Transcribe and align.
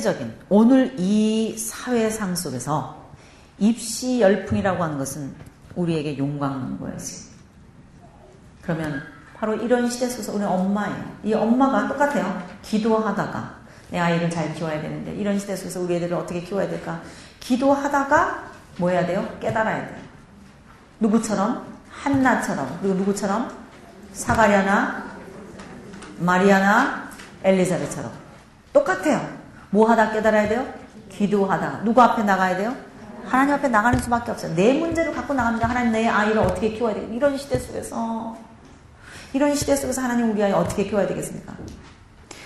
시대적인 0.00 0.34
오늘 0.48 0.94
이 0.98 1.56
사회상 1.56 2.34
속에서 2.34 3.10
입시 3.58 4.20
열풍이라고 4.20 4.82
하는 4.82 4.98
것은 4.98 5.34
우리에게 5.76 6.18
용광인 6.18 6.78
거예요. 6.80 6.96
그러면 8.62 9.02
바로 9.36 9.54
이런 9.54 9.88
시대 9.88 10.08
속에서 10.08 10.34
우리 10.34 10.44
엄마예요. 10.44 11.16
이 11.22 11.34
엄마가 11.34 11.88
똑같아요. 11.88 12.42
기도하다가 12.62 13.60
내 13.90 13.98
아이를 13.98 14.30
잘 14.30 14.52
키워야 14.54 14.80
되는데 14.80 15.14
이런 15.14 15.38
시대 15.38 15.54
속에서 15.54 15.80
우리 15.80 15.96
애들을 15.96 16.16
어떻게 16.16 16.40
키워야 16.40 16.68
될까? 16.68 17.00
기도하다가 17.38 18.50
뭐 18.78 18.90
해야 18.90 19.06
돼요? 19.06 19.26
깨달아야 19.40 19.86
돼요. 19.86 19.98
누구처럼? 21.00 21.66
한나처럼. 21.90 22.78
그리고 22.80 22.96
누구처럼? 22.96 23.50
사가랴나, 24.12 25.04
마리아나, 26.18 27.10
엘리자베처럼. 27.42 28.10
똑같아요. 28.72 29.39
뭐 29.70 29.88
하다 29.88 30.12
깨달아야 30.12 30.48
돼요? 30.48 30.66
기도하다. 31.10 31.82
누구 31.84 32.00
앞에 32.02 32.22
나가야 32.22 32.56
돼요? 32.56 32.74
하나님 33.26 33.54
앞에 33.54 33.68
나가는 33.68 33.98
수밖에 33.98 34.32
없어요. 34.32 34.54
내 34.54 34.74
문제를 34.74 35.14
갖고 35.14 35.34
나갑니다. 35.34 35.68
하나님 35.68 35.92
내 35.92 36.08
아이를 36.08 36.38
어떻게 36.38 36.70
키워야 36.70 36.94
돼? 36.94 37.08
이런 37.12 37.36
시대 37.38 37.58
속에서 37.58 38.36
이런 39.32 39.54
시대 39.54 39.76
속에서 39.76 40.02
하나님 40.02 40.30
우리 40.30 40.42
아이 40.42 40.52
어떻게 40.52 40.84
키워야 40.84 41.06
되겠습니까? 41.06 41.54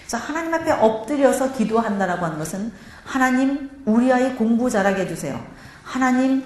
그래서 0.00 0.18
하나님 0.18 0.52
앞에 0.52 0.72
엎드려서 0.72 1.52
기도한다라고 1.54 2.24
하는 2.26 2.38
것은 2.38 2.72
하나님 3.04 3.70
우리 3.86 4.12
아이 4.12 4.34
공부 4.34 4.68
잘하게 4.68 5.02
해주세요. 5.02 5.40
하나님 5.82 6.44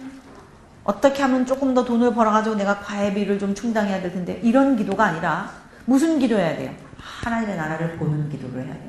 어떻게 0.85 1.23
하면 1.23 1.45
조금 1.45 1.75
더 1.75 1.85
돈을 1.85 2.15
벌어가지고 2.15 2.55
내가 2.57 2.79
과외비를 2.79 3.39
좀 3.39 3.55
충당해야 3.55 4.01
될 4.01 4.13
텐데 4.13 4.41
이런 4.43 4.77
기도가 4.77 5.05
아니라 5.07 5.51
무슨 5.85 6.19
기도해야 6.19 6.57
돼요? 6.57 6.71
하나님의 6.99 7.57
나라를 7.57 7.97
보는 7.97 8.29
기도를 8.31 8.65
해야 8.65 8.75
돼요. 8.75 8.88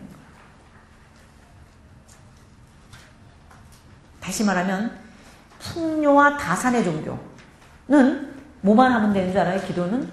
다시 4.30 4.44
말하면 4.44 4.96
풍요와 5.60 6.38
다산의 6.38 6.84
종교는 6.84 8.32
뭐만 8.62 8.92
하면 8.92 9.12
되는 9.12 9.32
줄 9.32 9.42
알아요? 9.42 9.60
기도는 9.66 10.08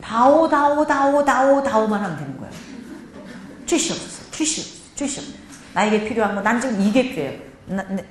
다오 0.00 0.48
다오 0.48 0.86
다오 0.86 1.22
다오 1.22 1.62
다오만 1.62 2.02
하면 2.02 2.16
되는 2.16 2.38
거예요. 2.38 2.52
주시옵소서 3.66 4.30
주시옵소서 4.30 4.94
주시옵소서 4.94 5.38
나에게 5.74 6.08
필요한 6.08 6.34
거 6.34 6.40
난 6.40 6.58
지금 6.62 6.80
이게 6.80 7.10
필요해요. 7.10 7.40
나, 7.66 7.82
나, 7.82 8.02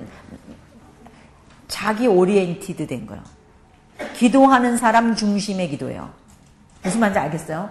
자기 1.66 2.06
oriented 2.06 2.86
된 2.86 3.04
거예요. 3.04 3.22
기도하는 4.14 4.76
사람 4.76 5.16
중심의 5.16 5.70
기도예요. 5.70 6.08
무슨 6.84 7.00
말인지 7.00 7.18
알겠어요? 7.18 7.68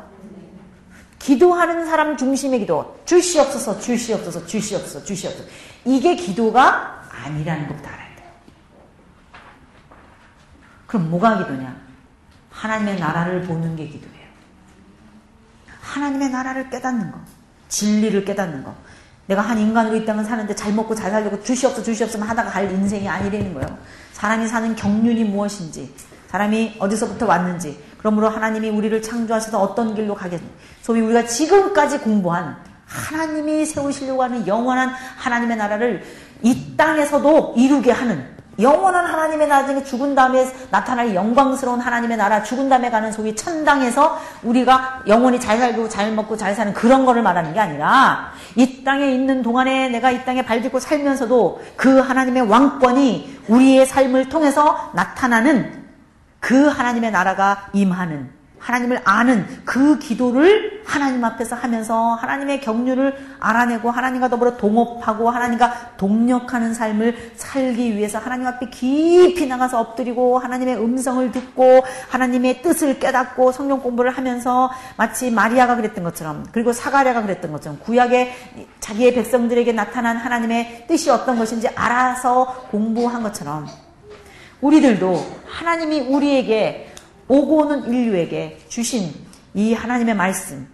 기도하는 1.19 1.85
사람 1.85 2.17
중심의 2.17 2.59
기도. 2.59 3.00
주시옵소서, 3.06 3.79
주시옵소서, 3.79 4.46
주시옵소서, 4.46 5.06
주시옵소서. 5.06 5.50
이게 5.85 6.16
기도가 6.17 7.00
아니라는 7.11 7.67
것부터 7.67 7.89
알아야 7.89 8.16
돼요. 8.16 8.27
그럼 10.88 11.09
뭐가 11.09 11.38
기도냐? 11.38 11.75
하나님의 12.49 12.99
나라를 12.99 13.41
보는 13.44 13.75
게 13.75 13.88
기도예요. 13.88 14.27
하나님의 15.81 16.29
나라를 16.29 16.69
깨닫는 16.69 17.11
거. 17.11 17.19
진리를 17.69 18.25
깨닫는 18.25 18.63
거. 18.63 18.75
내가 19.27 19.41
한 19.41 19.57
인간으로 19.57 19.95
이 19.95 20.05
땅을 20.05 20.25
사는데 20.25 20.55
잘 20.55 20.73
먹고 20.73 20.94
잘 20.94 21.11
살려고 21.11 21.41
주시옵소서 21.41 21.83
주시옵소서 21.83 22.23
하다가 22.25 22.49
갈 22.49 22.69
인생이 22.69 23.07
아니라는 23.07 23.53
거예요. 23.53 23.78
사람이 24.13 24.47
사는 24.47 24.75
경륜이 24.75 25.23
무엇인지, 25.25 25.93
사람이 26.28 26.78
어디서부터 26.79 27.25
왔는지, 27.25 27.81
그러므로 27.97 28.29
하나님이 28.29 28.69
우리를 28.69 29.01
창조하셔서 29.01 29.59
어떤 29.61 29.95
길로 29.95 30.16
가겠는지, 30.16 30.53
소위 30.81 31.01
우리가 31.01 31.25
지금까지 31.25 31.99
공부한 31.99 32.57
하나님이 32.85 33.66
세우시려고 33.66 34.22
하는 34.22 34.45
영원한 34.45 34.89
하나님의 34.89 35.55
나라를 35.55 36.03
이 36.41 36.75
땅에서도 36.75 37.53
이루게 37.57 37.91
하는 37.91 38.31
영원한 38.59 39.06
하나님의 39.06 39.47
나중에 39.47 39.84
죽은 39.84 40.13
다음에 40.13 40.46
나타날 40.69 41.16
영광스러운 41.16 41.79
하나님의 41.79 42.18
나라 42.18 42.44
죽은 42.44 42.69
다음에 42.69 42.90
가는 42.90 43.12
소위 43.12 43.35
천당에서 43.35 44.19
우리가 44.44 45.03
영원히 45.07 45.40
잘 45.40 45.57
살고 45.57 45.90
잘 45.90 46.12
먹고 46.12 46.38
잘 46.38 46.53
사는 46.53 46.74
그런 46.74 47.06
거를 47.06 47.24
말하는 47.24 47.53
게 47.53 47.59
아니라 47.59 48.31
이 48.56 48.84
땅에 48.84 49.12
있는 49.12 49.41
동안에 49.41 49.90
내가 49.90 50.12
이 50.12 50.24
땅에 50.25 50.44
발 50.44 50.62
딛고 50.62 50.79
살면서도 50.79 51.62
그 51.75 52.00
하나님의 52.00 52.44
왕권이 52.44 53.40
우리의 53.47 53.85
삶을 53.85 54.29
통해서 54.29 54.91
나타나는 54.94 55.81
그 56.40 56.68
하나님의 56.68 57.12
나라가 57.12 57.69
임하는 57.73 58.29
하나님을 58.59 59.02
아는 59.06 59.47
그 59.66 59.97
기도를 59.97 60.71
하나님 60.86 61.24
앞에서 61.24 61.56
하면서 61.56 62.14
하나님의 62.16 62.62
경륜을 62.62 63.16
알아내고 63.40 63.92
하나님과 63.92 64.30
더불어 64.30 64.58
동업하고 64.58 65.30
하나님과 65.30 65.96
동력하는 65.97 66.74
삶을 66.74 67.34
살기 67.36 67.96
위해서 67.96 68.19
하나님 68.19 68.47
앞에 68.47 68.69
깊이 68.69 69.46
나가서 69.47 69.80
엎드리고 69.80 70.40
하나님의 70.40 70.78
음성을 70.78 71.31
듣고 71.31 71.84
하나님의 72.09 72.62
뜻을 72.62 73.00
깨닫고 73.00 73.52
성경 73.52 73.81
공부를 73.81 74.12
하면서 74.12 74.72
마치 74.97 75.31
마리아가 75.31 75.75
그랬던 75.75 76.03
것처럼 76.03 76.46
그리고 76.52 76.74
사가랴가 76.74 77.22
그랬던 77.24 77.52
것처럼 77.52 77.80
구약의 77.80 78.34
자기의 78.80 79.14
백성들에게 79.14 79.72
나타난 79.74 80.18
하나님의 80.18 80.86
뜻이 80.88 81.09
어떤 81.09 81.38
것인지 81.38 81.68
알아서 81.70 82.68
공부한 82.72 83.24
것처럼 83.24 83.68
우리들도 84.62 85.25
하나님이 85.46 86.02
우리에게 86.02 86.91
오고 87.28 87.58
오는 87.58 87.88
인류에게 87.88 88.59
주신 88.68 89.14
이 89.53 89.73
하나님의 89.73 90.16
말씀, 90.16 90.67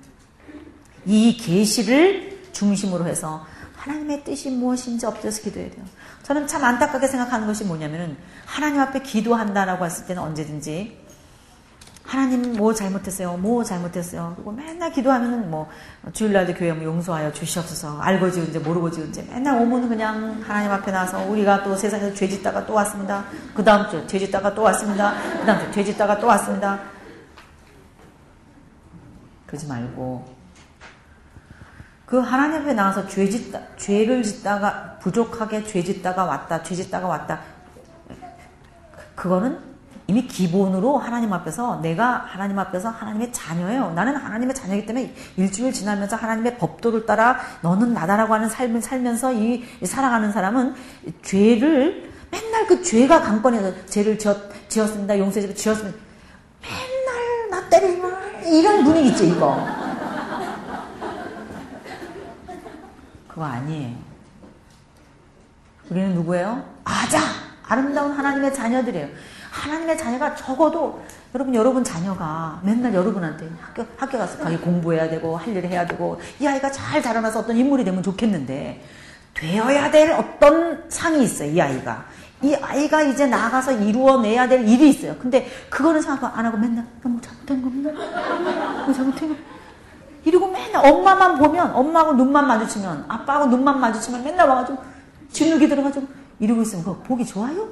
이 1.06 1.38
계시를 1.38 2.40
중심으로 2.52 3.06
해서 3.08 3.46
하나님의 3.76 4.24
뜻이 4.24 4.50
무엇인지 4.52 5.06
엎드려서 5.06 5.42
기도해야 5.42 5.70
돼요. 5.72 5.86
저는 6.24 6.48
참 6.48 6.64
안타깝게 6.64 7.08
생각하는 7.08 7.48
것이 7.48 7.64
뭐냐면은 7.64 8.18
하나님 8.46 8.82
앞에 8.82 9.02
기도한다라고 9.02 9.86
했을 9.86 10.06
때는 10.08 10.22
언제든지 10.22 11.06
하나님 12.04 12.54
뭐 12.54 12.74
잘못했어요? 12.74 13.36
뭐 13.38 13.64
잘못했어요? 13.64 14.34
그리고 14.36 14.52
맨날 14.52 14.92
기도하면은 14.94 15.50
뭐 15.52 15.70
주일날도 16.14 16.54
교회 16.54 16.72
오면 16.72 16.84
용서하여 16.84 17.34
주시옵소서. 17.34 18.00
알고 18.00 18.32
지은지 18.32 18.60
모르고 18.60 18.92
지은지 18.92 19.28
맨날 19.30 19.62
오면은 19.62 19.90
그냥 19.90 20.42
하나님 20.46 20.72
앞에 20.72 20.92
나서 20.92 21.20
우리가 21.26 21.64
또 21.64 21.76
세상에서 21.76 22.14
죄 22.14 22.28
짓다가 22.30 22.66
또 22.66 22.74
왔습니다. 22.76 23.26
그 23.54 23.64
다음 23.64 23.90
주 23.90 24.06
죄 24.08 24.20
짓다가 24.20 24.54
또 24.54 24.62
왔습니다. 24.64 25.16
그 25.40 25.46
다음 25.46 25.66
주 25.66 25.72
죄 25.72 25.84
짓다가 25.84 26.18
또 26.20 26.28
왔습니다. 26.28 26.80
그러지 29.48 29.68
말고 29.68 30.38
그 32.06 32.20
하나님 32.20 32.62
앞에 32.62 32.74
나와서 32.74 33.08
죄 33.08 33.28
짓다 33.28 33.60
죄를 33.78 34.24
짓다가 34.24 34.98
부족하게 35.00 35.64
죄 35.64 35.82
짓다가 35.84 36.26
왔다 36.26 36.62
죄 36.64 36.76
짓다가 36.76 37.08
왔다 37.08 37.42
그거는 39.16 39.68
이미 40.10 40.26
기본으로 40.26 40.98
하나님 40.98 41.34
앞에서 41.34 41.82
내가 41.82 42.24
하나님 42.28 42.58
앞에서 42.58 42.90
하나님의 42.90 43.34
자녀예요. 43.34 43.92
나는 43.92 44.16
하나님의 44.16 44.56
자녀이기 44.56 44.86
때문에 44.86 45.14
일주일 45.36 45.74
지나면서 45.74 46.16
하나님의 46.16 46.58
법도를 46.58 47.06
따라 47.06 47.38
너는 47.62 47.94
나다라고 47.94 48.34
하는 48.34 48.48
삶을 48.48 48.82
살면서 48.82 49.34
이 49.34 49.66
살아가는 49.84 50.32
사람은 50.32 50.76
죄를 51.24 52.10
맨날 52.32 52.68
그 52.68 52.82
죄가 52.82 53.22
강권해서 53.22 53.86
죄를 53.88 54.18
지었, 54.18 54.38
지었습니다. 54.70 55.20
용서해 55.20 55.54
지었습니다. 55.54 56.00
때리지만 56.62 56.97
이런 58.48 58.84
분위기 58.84 59.10
있죠 59.10 59.24
이거. 59.24 59.66
그거 63.28 63.44
아니에요. 63.44 63.96
우리는 65.90 66.16
누구예요? 66.16 66.64
아자! 66.84 67.20
아름다운 67.68 68.12
하나님의 68.12 68.54
자녀들이에요. 68.54 69.08
하나님의 69.52 69.98
자녀가 69.98 70.36
적어도 70.36 71.04
여러분 71.34 71.56
여러분 71.56 71.84
자녀가 71.84 72.60
맨날 72.64 72.94
여러분한테 72.94 73.50
학교 73.60 73.86
학교 73.98 74.18
가서 74.18 74.38
가기 74.38 74.58
공부해야 74.58 75.10
되고 75.10 75.36
할 75.36 75.50
일을 75.50 75.70
해야 75.70 75.86
되고 75.86 76.20
이 76.40 76.48
아이가 76.48 76.72
잘 76.72 77.02
자라나서 77.02 77.40
어떤 77.40 77.58
인물이 77.58 77.84
되면 77.84 78.04
좋겠는데 78.04 78.84
되어야 79.34 79.92
될 79.92 80.12
어떤 80.12 80.90
상이 80.90 81.24
있어요 81.24 81.52
이 81.52 81.60
아이가 81.60 82.06
이 82.42 82.54
아이가 82.54 83.02
이제 83.02 83.26
나가서 83.26 83.72
이루어내야 83.72 84.48
될 84.48 84.68
일이 84.68 84.90
있어요 84.90 85.16
근데 85.20 85.48
그거는 85.70 86.02
생각 86.02 86.38
안 86.38 86.46
하고 86.46 86.58
맨날 86.58 86.86
뭐 87.02 87.20
잘못된 87.20 87.62
겁니다 87.62 87.92
뭐 88.86 88.94
잘못된 88.94 89.30
거 89.30 89.36
이러고 90.24 90.52
맨날 90.52 90.86
엄마만 90.86 91.38
보면 91.38 91.72
엄마하고 91.74 92.14
눈만 92.14 92.48
마주치면 92.48 93.06
아빠하고 93.08 93.48
눈만 93.48 93.80
마주치면 93.80 94.24
맨날 94.24 94.48
와가지고 94.48 94.78
진흙이 95.32 95.68
들어가지고 95.70 96.06
이러고 96.40 96.62
있으면 96.62 96.84
그거 96.84 96.98
보기 97.04 97.26
좋아요? 97.26 97.68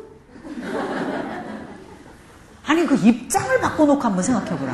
아니 2.65 2.85
그 2.85 2.95
입장을 2.95 3.59
바꿔놓고 3.59 4.01
한번 4.01 4.23
생각해보라. 4.23 4.73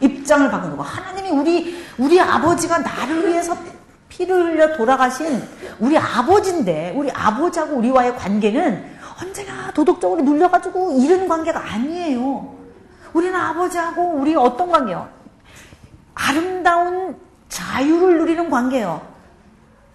입장을 0.00 0.50
바꿔놓고 0.50 0.82
하나님이 0.82 1.30
우리 1.30 1.84
우리 1.98 2.20
아버지가 2.20 2.78
나를 2.78 3.26
위해서 3.28 3.56
피를 4.08 4.52
흘려 4.52 4.76
돌아가신 4.76 5.42
우리 5.80 5.96
아버지인데 5.96 6.92
우리 6.96 7.10
아버지하고 7.10 7.76
우리와의 7.76 8.16
관계는 8.16 8.84
언제나 9.22 9.70
도덕적으로 9.72 10.22
눌려가지고 10.22 10.98
이런 11.00 11.28
관계가 11.28 11.60
아니에요. 11.72 12.56
우리는 13.12 13.34
아버지하고 13.38 14.02
우리 14.16 14.34
어떤 14.34 14.70
관계요? 14.70 15.08
아름다운 16.14 17.16
자유를 17.48 18.18
누리는 18.18 18.50
관계요. 18.50 19.12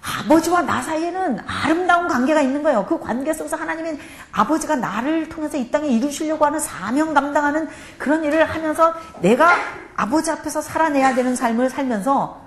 아버지와 0.02 0.62
나 0.62 0.82
사이에는 0.82 1.40
아름다운 1.46 2.08
관계가 2.08 2.42
있는 2.42 2.64
거예요. 2.64 2.86
그 2.86 3.00
관계 3.00 3.34
속에서 3.34 3.58
하나님은 3.58 4.00
아버지가 4.32 4.78
나를 4.78 5.28
통해서 5.28 5.58
이 5.58 5.70
땅에 5.70 5.88
이루시려고 5.88 6.46
하는 6.46 6.60
사명 6.60 7.14
감당하는 7.14 7.68
그런 7.98 8.24
일을 8.24 8.46
하면서 8.46 8.94
내가 9.20 9.56
아버지 9.96 10.32
앞에서 10.32 10.62
살아내야 10.62 11.16
되는 11.16 11.36
삶을 11.36 11.70
살면서 11.70 12.42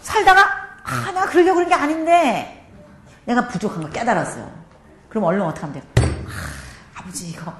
살다가 0.00 0.40
아, 0.82 1.12
내가 1.12 1.26
그러려고 1.26 1.56
그런 1.56 1.68
게 1.68 1.74
아닌데 1.74 2.66
내가 3.26 3.46
부족한 3.46 3.82
걸 3.82 3.90
깨달았어요. 3.92 4.50
그럼 5.08 5.24
얼른 5.24 5.42
어떻게 5.42 5.66
하면 5.66 5.74
돼요? 5.74 5.97
아, 7.08 7.10
아버지 7.10 7.30
이거. 7.30 7.52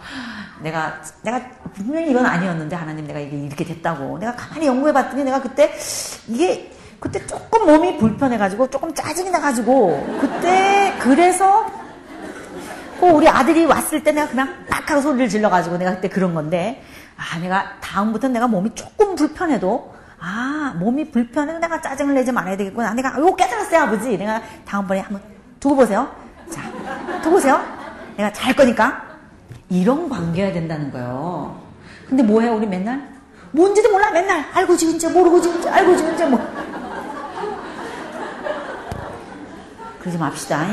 내가 0.60 1.00
내가 1.22 1.40
분명히 1.74 2.10
이건 2.10 2.26
아니었는데 2.26 2.76
하나님 2.76 3.06
내가 3.06 3.18
이게 3.18 3.36
이렇게 3.36 3.64
됐다고. 3.64 4.18
내가 4.18 4.34
가만히 4.34 4.66
연구해 4.66 4.92
봤더니 4.92 5.24
내가 5.24 5.40
그때 5.40 5.72
이게 6.28 6.70
그때 7.00 7.24
조금 7.26 7.66
몸이 7.66 7.96
불편해가지고 7.98 8.68
조금 8.70 8.92
짜증이 8.94 9.30
나가지고 9.30 10.18
그때 10.20 10.94
그래서 11.00 11.66
꼭 13.00 13.14
우리 13.16 13.28
아들이 13.28 13.64
왔을 13.64 14.02
때 14.02 14.12
내가 14.12 14.28
그냥 14.28 14.66
딱 14.68 14.90
하고 14.90 15.00
소리를 15.00 15.28
질러가지고 15.28 15.78
내가 15.78 15.92
그때 15.94 16.08
그런 16.08 16.34
건데 16.34 16.82
아 17.16 17.38
내가 17.38 17.78
다음부터 17.80 18.28
내가 18.28 18.46
몸이 18.48 18.74
조금 18.74 19.14
불편해도 19.14 19.94
아 20.20 20.74
몸이 20.78 21.10
불편해도 21.10 21.58
내가 21.60 21.80
짜증을 21.80 22.14
내지 22.14 22.32
말아야 22.32 22.56
되겠구나. 22.56 22.92
내가 22.94 23.10
이거 23.18 23.34
깨달았어요 23.34 23.80
아버지. 23.82 24.18
내가 24.18 24.42
다음번에 24.66 25.00
한번 25.00 25.22
두고 25.60 25.76
보세요. 25.76 26.12
자 26.50 26.62
두고 27.22 27.36
보세요. 27.36 27.60
내가 28.16 28.32
잘 28.32 28.52
거니까 28.54 29.07
이런 29.70 30.09
관계가 30.09 30.53
된다는 30.53 30.91
거예요 30.91 31.61
근데 32.09 32.23
뭐해 32.23 32.49
우리 32.49 32.67
맨날 32.67 33.19
뭔지도 33.50 33.91
몰라 33.91 34.11
맨날 34.11 34.44
알고 34.53 34.76
지은지 34.76 35.09
모르고 35.09 35.41
지은지 35.41 35.69
알고 35.69 35.97
지은지 35.97 36.25
뭐 36.26 36.41
그러지 40.09 40.19
맙시다. 40.19 40.67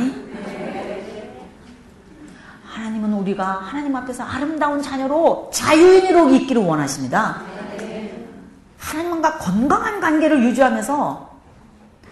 하나님은 2.65 3.13
우리가 3.13 3.43
하나님 3.43 3.95
앞에서 3.95 4.23
아름다운 4.23 4.81
자녀로 4.81 5.49
자유인으로 5.53 6.29
있기를 6.29 6.61
원하십니다. 6.63 7.41
하나님과 8.77 9.37
건강한 9.39 9.99
관계를 9.99 10.43
유지하면서 10.43 11.35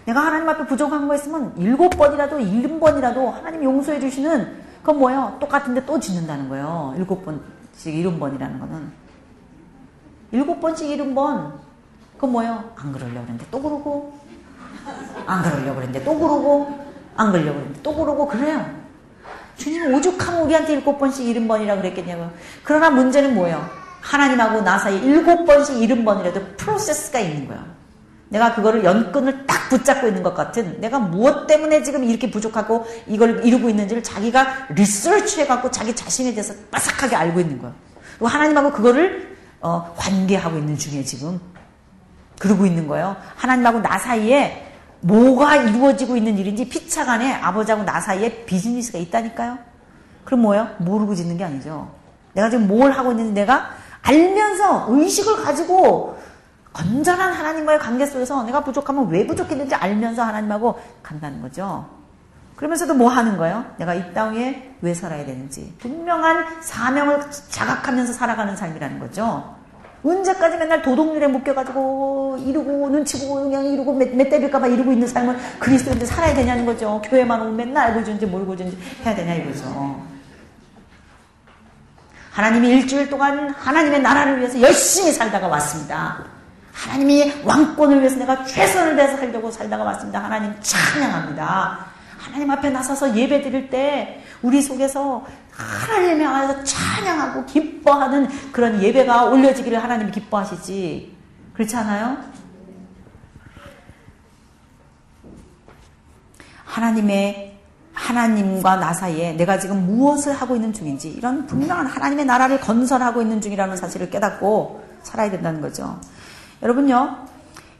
내가 0.06 0.20
하나님 0.20 0.48
앞에 0.48 0.66
부족한 0.66 1.08
거 1.08 1.14
있으면 1.14 1.54
일곱 1.56 1.90
번이라도 1.90 2.40
일흔 2.40 2.78
번이라도 2.78 3.30
하나님 3.30 3.64
용서해 3.64 4.00
주시는 4.00 4.63
그건 4.84 4.98
뭐예요? 4.98 5.38
똑같은데 5.40 5.84
또 5.86 5.98
짓는다는 5.98 6.50
거예요. 6.50 6.94
일곱 6.98 7.24
번씩 7.24 7.94
일흔 7.94 8.20
번이라는 8.20 8.60
거는 8.60 8.92
일곱 10.30 10.60
번씩 10.60 10.90
일흔 10.90 11.14
번 11.14 11.58
그건 12.16 12.32
뭐예요? 12.32 12.70
안 12.76 12.92
그러려고 12.92 13.22
그랬는데 13.22 13.46
또 13.50 13.62
그러고 13.62 14.18
안 15.26 15.42
그러려고 15.42 15.76
그랬는데 15.76 16.04
또 16.04 16.18
그러고 16.18 16.78
안 17.16 17.32
그러려고 17.32 17.54
그랬는데 17.54 17.82
또 17.82 17.94
그러고 17.94 18.28
그래요. 18.28 18.84
주님 19.56 19.94
오죽하면 19.94 20.42
우리한테 20.42 20.74
일곱 20.74 20.98
번씩 20.98 21.26
일흔 21.28 21.48
번이라고 21.48 21.80
그랬겠냐고. 21.80 22.28
그러나 22.62 22.90
문제는 22.90 23.34
뭐예요? 23.34 23.66
하나님하고 24.02 24.60
나 24.60 24.78
사이 24.78 24.98
일곱 24.98 25.46
번씩 25.46 25.80
일흔 25.80 26.04
번이라도 26.04 26.56
프로세스가 26.58 27.20
있는 27.20 27.48
거예요. 27.48 27.64
내가 28.34 28.52
그거를 28.52 28.82
연끈을 28.82 29.46
딱 29.46 29.68
붙잡고 29.68 30.08
있는 30.08 30.24
것 30.24 30.34
같은 30.34 30.80
내가 30.80 30.98
무엇 30.98 31.46
때문에 31.46 31.84
지금 31.84 32.02
이렇게 32.02 32.28
부족하고 32.32 32.84
이걸 33.06 33.46
이루고 33.46 33.70
있는지를 33.70 34.02
자기가 34.02 34.66
리서치 34.70 35.42
해갖고 35.42 35.70
자기 35.70 35.94
자신에 35.94 36.32
대해서 36.32 36.52
빠삭하게 36.72 37.14
알고 37.14 37.38
있는 37.38 37.60
거예요. 37.60 37.72
그리고 38.14 38.26
하나님하고 38.26 38.72
그거를 38.72 39.36
어, 39.60 39.94
관계하고 39.96 40.58
있는 40.58 40.76
중에 40.76 41.04
지금 41.04 41.40
그러고 42.40 42.66
있는 42.66 42.88
거예요. 42.88 43.14
하나님하고 43.36 43.78
나 43.78 43.98
사이에 43.98 44.66
뭐가 44.98 45.54
이루어지고 45.54 46.16
있는 46.16 46.36
일인지 46.36 46.68
피차간에 46.68 47.34
아버지하고 47.34 47.84
나 47.84 48.00
사이에 48.00 48.44
비즈니스가 48.46 48.98
있다니까요. 48.98 49.58
그럼 50.24 50.40
뭐예요? 50.40 50.70
모르고 50.78 51.14
짓는 51.14 51.38
게 51.38 51.44
아니죠. 51.44 51.88
내가 52.32 52.50
지금 52.50 52.66
뭘 52.66 52.90
하고 52.90 53.12
있는지 53.12 53.32
내가 53.32 53.70
알면서 54.02 54.86
의식을 54.88 55.44
가지고 55.44 56.18
건전한 56.74 57.32
하나님과의 57.32 57.78
관계 57.78 58.04
속에서 58.04 58.42
내가 58.42 58.62
부족하면 58.62 59.08
왜 59.08 59.26
부족했는지 59.26 59.74
알면서 59.76 60.22
하나님하고 60.22 60.78
간다는 61.02 61.40
거죠. 61.40 61.88
그러면서도 62.56 62.94
뭐 62.94 63.08
하는 63.08 63.36
거예요? 63.36 63.64
내가 63.78 63.94
이 63.94 64.12
땅에 64.12 64.74
왜 64.82 64.92
살아야 64.92 65.24
되는지 65.24 65.74
분명한 65.78 66.62
사명을 66.62 67.22
자각하면서 67.48 68.12
살아가는 68.12 68.56
삶이라는 68.56 68.98
거죠. 68.98 69.54
언제까지 70.04 70.58
맨날 70.58 70.82
도덕률에 70.82 71.28
묶여가지고 71.28 72.38
이루고 72.44 72.90
눈치 72.90 73.20
보고 73.20 73.44
그냥 73.44 73.64
이루고 73.64 73.94
몇, 73.94 74.14
몇 74.14 74.28
때릴까봐 74.28 74.66
이루고 74.66 74.92
있는 74.92 75.06
삶을 75.06 75.38
그리스도인데 75.60 76.04
살아야 76.04 76.34
되냐는 76.34 76.66
거죠. 76.66 77.00
교회만 77.04 77.40
오면 77.40 77.56
맨날 77.56 77.88
알고 77.88 78.04
주는지 78.04 78.26
모르고 78.26 78.56
주는지 78.56 78.76
해야 79.04 79.14
되냐 79.14 79.34
이거죠. 79.34 80.02
하나님이 82.32 82.68
일주일 82.68 83.08
동안 83.08 83.50
하나님의 83.50 84.02
나라를 84.02 84.40
위해서 84.40 84.60
열심히 84.60 85.12
살다가 85.12 85.46
왔습니다. 85.46 86.33
하나님이 86.74 87.42
왕권을 87.44 88.00
위해서 88.00 88.16
내가 88.16 88.44
최선을 88.44 88.96
다해서 88.96 89.16
살려고 89.16 89.50
살다가 89.50 89.84
왔습니다. 89.84 90.22
하나님 90.22 90.52
찬양합니다. 90.60 91.86
하나님 92.18 92.50
앞에 92.50 92.70
나서서 92.70 93.16
예배 93.16 93.42
드릴 93.42 93.70
때 93.70 94.22
우리 94.42 94.60
속에서 94.60 95.24
하나님의 95.50 96.26
안에서 96.26 96.64
찬양하고 96.64 97.46
기뻐하는 97.46 98.28
그런 98.50 98.82
예배가 98.82 99.26
올려지기를 99.26 99.82
하나님이 99.82 100.10
기뻐하시지. 100.10 101.16
그렇지 101.54 101.76
않아요? 101.76 102.18
하나님의 106.64 107.56
하나님과 107.92 108.76
나 108.76 108.92
사이에 108.92 109.34
내가 109.34 109.60
지금 109.60 109.86
무엇을 109.86 110.32
하고 110.32 110.56
있는 110.56 110.72
중인지 110.72 111.10
이런 111.10 111.46
분명한 111.46 111.86
하나님의 111.86 112.24
나라를 112.24 112.60
건설하고 112.60 113.22
있는 113.22 113.40
중이라는 113.40 113.76
사실을 113.76 114.10
깨닫고 114.10 114.82
살아야 115.04 115.30
된다는 115.30 115.60
거죠. 115.60 116.00
여러분요, 116.64 117.26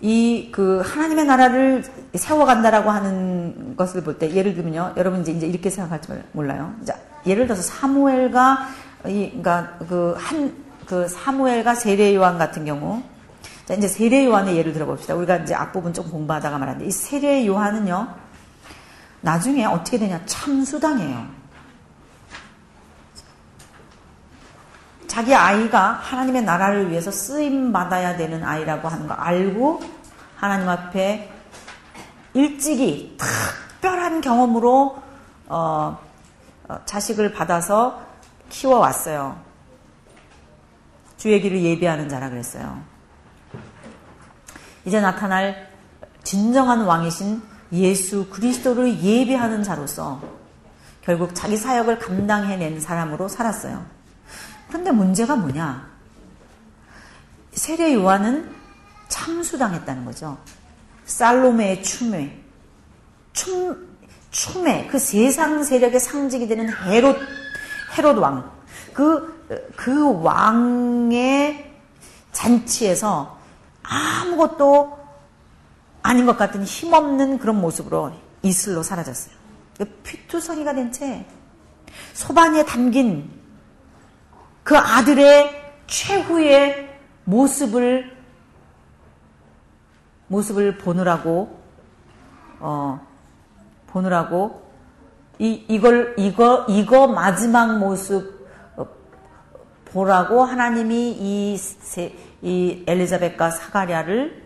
이 0.03 0.51
그 0.53 0.83
하나님의 0.85 1.25
나라를 1.25 1.83
세워간다라고 2.15 2.91
하는 2.91 3.75
것을 3.77 4.03
볼 4.05 4.19
때 4.19 4.31
예를 4.33 4.55
들면요, 4.55 4.93
여러분 4.97 5.23
이제 5.23 5.47
이렇게 5.47 5.71
생각할지 5.71 6.13
몰라요. 6.33 6.75
자, 6.85 6.95
예를 7.27 7.47
들어서 7.47 7.63
사무엘과 7.63 8.69
이 9.07 9.29
그러니까 9.31 9.77
그 9.89 10.15
한그 10.19 10.65
그 10.87 11.09
사무엘과 11.09 11.75
세례 11.75 12.15
요한 12.15 12.37
같은 12.37 12.65
경우 12.67 13.03
자, 13.65 13.73
이제 13.75 13.89
세례 13.89 14.27
요한의 14.27 14.57
예를 14.59 14.75
들어봅시다. 14.75 15.15
우리가 15.15 15.37
이제 15.39 15.55
앞부분 15.55 15.95
좀 15.95 16.11
공부하다가 16.11 16.59
말하는데 16.59 16.85
이 16.87 16.91
세례 16.91 17.47
요한은요. 17.47 18.09
나중에 19.23 19.65
어떻게 19.65 19.99
되냐? 19.99 20.21
참수당해요. 20.27 21.27
자기 25.15 25.33
아이가 25.33 25.93
하나님의 25.93 26.43
나라를 26.43 26.91
위해서 26.91 27.13
쓰임 27.13 27.73
받아야 27.73 28.17
되는 28.17 28.43
아이라고 28.43 28.89
하는 28.89 29.07
거 29.07 29.15
알고 29.15 29.81
하나님 30.35 30.69
앞에 30.69 31.31
일찍이 32.33 33.17
특별한 33.17 34.23
경험으로 34.23 35.01
어, 35.47 35.99
어, 36.67 36.79
자식을 36.85 37.33
받아서 37.33 38.03
키워왔어요. 38.49 39.39
주의 41.17 41.41
길을 41.41 41.63
예비하는 41.63 42.09
자라 42.09 42.29
그랬어요. 42.29 42.83
이제 44.85 45.01
나타날 45.01 45.69
진정한 46.25 46.81
왕이신 46.81 47.41
예수 47.71 48.29
그리스도를 48.31 49.01
예비하는 49.01 49.63
자로서 49.63 50.21
결국 51.03 51.37
자기 51.37 51.57
사역을 51.57 52.01
감당해낸 52.01 52.81
사람으로 52.81 53.29
살았어요. 53.29 53.94
그런데 54.75 54.91
문제가 54.91 55.37
뭐냐? 55.37 55.89
세례 57.53 57.95
요한은 57.95 58.51
참수당했다는 59.07 60.05
거죠. 60.05 60.37
살로메의 61.05 61.85
춤에 61.85 62.43
춤 63.33 63.89
춤의 64.33 64.89
그 64.89 64.99
세상 64.99 65.63
세력의 65.63 66.01
상징이 66.01 66.49
되는 66.49 66.69
헤롯 66.87 67.17
헤롯 67.97 68.19
왕. 68.19 68.51
그, 68.93 69.47
그 69.77 70.21
왕의 70.21 71.73
잔치에서 72.33 73.39
아무것도 73.85 74.99
아닌 76.03 76.27
것 76.27 76.37
같은 76.37 76.65
힘없는 76.65 77.39
그런 77.39 77.61
모습으로 77.61 78.11
이슬로 78.43 78.83
사라졌어요. 78.83 79.37
피투성이가 80.03 80.75
된 80.75 80.91
채 80.91 81.25
소반에 82.13 82.65
담긴 82.65 83.44
그 84.65 84.77
아들의 84.77 85.83
최후의 85.87 86.99
모습을 87.25 88.17
모습을 90.27 90.79
보느라고 90.79 91.61
어, 92.59 93.07
보느라고 93.89 94.65
이 95.39 95.65
이걸 95.69 96.15
이거 96.19 96.65
이거 96.69 97.07
마지막 97.07 97.79
모습 97.79 98.49
어, 98.77 98.87
보라고 99.85 100.43
하나님이 100.43 101.11
이, 101.11 101.59
이 102.41 102.85
엘리자벳과 102.87 103.51
사가랴를 103.51 104.43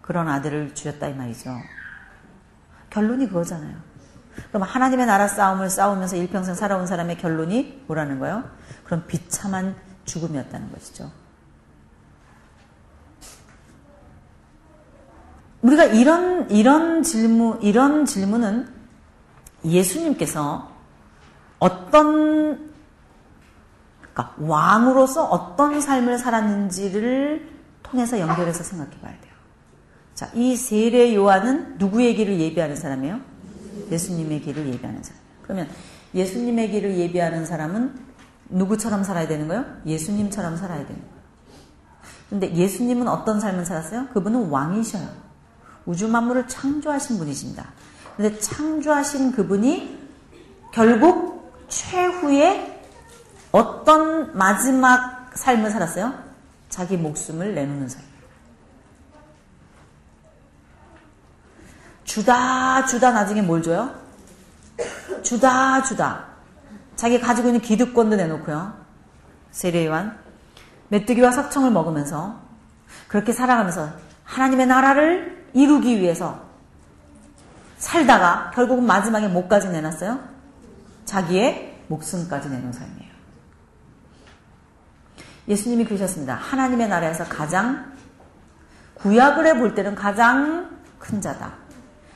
그런 0.00 0.28
아들을 0.28 0.74
주셨다 0.74 1.08
이 1.08 1.14
말이죠. 1.14 1.50
결론이 2.90 3.26
그거잖아요. 3.26 3.93
그럼 4.48 4.62
하나님의 4.62 5.06
나라 5.06 5.28
싸움을 5.28 5.70
싸우면서 5.70 6.16
일평생 6.16 6.54
살아온 6.54 6.86
사람의 6.86 7.18
결론이 7.18 7.84
뭐라는 7.86 8.18
거예요? 8.18 8.44
그럼 8.84 9.04
비참한 9.06 9.74
죽음이었다는 10.04 10.72
것이죠. 10.72 11.10
우리가 15.62 15.84
이런 15.84 16.50
이런 16.50 17.02
질문 17.02 17.60
이런 17.62 18.04
질문은 18.04 18.68
예수님께서 19.64 20.70
어떤 21.58 22.70
그러니까 24.12 24.34
왕으로서 24.38 25.24
어떤 25.24 25.80
삶을 25.80 26.18
살았는지를 26.18 27.48
통해서 27.82 28.20
연결해서 28.20 28.62
생각해 28.62 29.00
봐야 29.00 29.12
돼요. 29.20 29.32
자, 30.14 30.30
이 30.34 30.54
세례 30.54 31.14
요한은 31.14 31.78
누구의 31.78 32.14
길을 32.14 32.38
예비하는 32.38 32.76
사람이에요? 32.76 33.20
예수님의 33.94 34.42
길을 34.42 34.66
예비하는 34.66 35.02
사람. 35.02 35.20
그러면 35.42 35.68
예수님의 36.14 36.70
길을 36.70 36.98
예비하는 36.98 37.46
사람은 37.46 37.94
누구처럼 38.50 39.04
살아야 39.04 39.26
되는 39.26 39.48
거예요? 39.48 39.64
예수님처럼 39.86 40.56
살아야 40.56 40.86
되는 40.86 41.00
거예요. 41.00 41.14
근데 42.30 42.54
예수님은 42.54 43.08
어떤 43.08 43.40
삶을 43.40 43.64
살았어요? 43.64 44.08
그분은 44.08 44.48
왕이셔요. 44.48 45.08
우주 45.86 46.08
만물을 46.08 46.48
창조하신 46.48 47.18
분이십니다. 47.18 47.72
근데 48.16 48.38
창조하신 48.38 49.32
그분이 49.32 49.98
결국 50.72 51.52
최후의 51.68 52.82
어떤 53.52 54.36
마지막 54.36 55.30
삶을 55.34 55.70
살았어요? 55.70 56.14
자기 56.68 56.96
목숨을 56.96 57.54
내놓는 57.54 57.88
삶. 57.88 58.02
주다 62.04 62.86
주다 62.86 63.12
나중에 63.12 63.42
뭘 63.42 63.62
줘요? 63.62 63.94
주다 65.22 65.82
주다. 65.82 66.26
자기 66.96 67.20
가지고 67.20 67.48
있는 67.48 67.60
기득권도 67.60 68.16
내놓고요. 68.16 68.74
세례요한 69.50 70.18
메뚜기와 70.88 71.32
석청을 71.32 71.70
먹으면서 71.70 72.40
그렇게 73.08 73.32
살아가면서 73.32 73.90
하나님의 74.24 74.66
나라를 74.66 75.48
이루기 75.54 76.00
위해서 76.00 76.42
살다가 77.78 78.50
결국은 78.54 78.84
마지막에 78.86 79.28
목까지 79.28 79.68
내놨어요. 79.68 80.18
자기의 81.04 81.82
목숨까지 81.88 82.48
내놓은 82.48 82.72
삶이에요. 82.72 83.14
예수님이 85.48 85.84
그러셨습니다. 85.84 86.34
하나님의 86.34 86.88
나라에서 86.88 87.24
가장 87.24 87.92
구약을 88.94 89.46
해볼 89.46 89.74
때는 89.74 89.94
가장 89.94 90.78
큰 90.98 91.20
자다. 91.20 91.63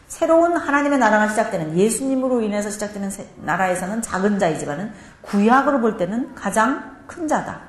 새로운 0.08 0.56
하나님의 0.56 0.98
나라가 0.98 1.28
시작되는 1.28 1.78
예수님으로 1.78 2.40
인해서 2.40 2.70
시작되는 2.70 3.10
나라에서는 3.42 4.02
작은 4.02 4.38
자이지만은 4.38 4.92
구약으로 5.20 5.80
볼 5.80 5.98
때는 5.98 6.34
가장 6.34 6.96
큰 7.06 7.28
자다. 7.28 7.60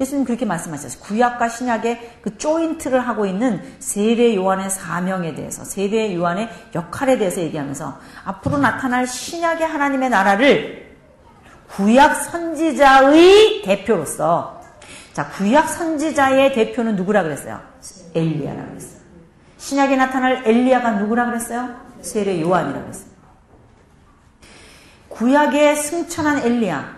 예수님 0.00 0.24
그렇게 0.24 0.46
말씀하셨어요. 0.46 1.02
구약과 1.02 1.48
신약의 1.48 2.20
그 2.22 2.38
조인트를 2.38 3.00
하고 3.00 3.26
있는 3.26 3.60
세례 3.80 4.36
요한의 4.36 4.70
사명에 4.70 5.34
대해서, 5.34 5.64
세례 5.64 6.14
요한의 6.14 6.48
역할에 6.76 7.18
대해서 7.18 7.40
얘기하면서 7.40 7.98
앞으로 8.24 8.58
나타날 8.58 9.08
신약의 9.08 9.66
하나님의 9.66 10.10
나라를 10.10 10.96
구약 11.68 12.14
선지자의 12.14 13.62
대표로서, 13.62 14.62
자, 15.12 15.28
구약 15.30 15.68
선지자의 15.68 16.52
대표는 16.52 16.94
누구라 16.94 17.24
그랬어요? 17.24 17.60
엘리야라 18.14 18.66
그랬어요. 18.66 18.98
신약에 19.58 19.96
나타날 19.96 20.44
엘리야가 20.46 20.92
누구라 20.92 21.26
그랬어요? 21.26 21.87
세례 22.00 22.40
요한이라 22.40 22.82
그랬어요. 22.82 23.08
구약에 25.08 25.74
승천한 25.74 26.38
엘리야, 26.38 26.96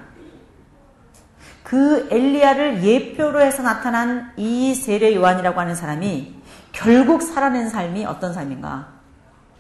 그 1.63 2.09
엘리야를 2.11 2.83
예표로 2.85 3.41
해서 3.41 3.63
나타난 3.63 4.33
이 4.37 4.75
세례 4.75 5.15
요한이라고 5.15 5.61
하는 5.61 5.75
사람이 5.75 6.35
결국 6.73 7.23
살아낸 7.23 7.69
삶이 7.69 8.05
어떤 8.07 8.33
삶인가? 8.33 8.89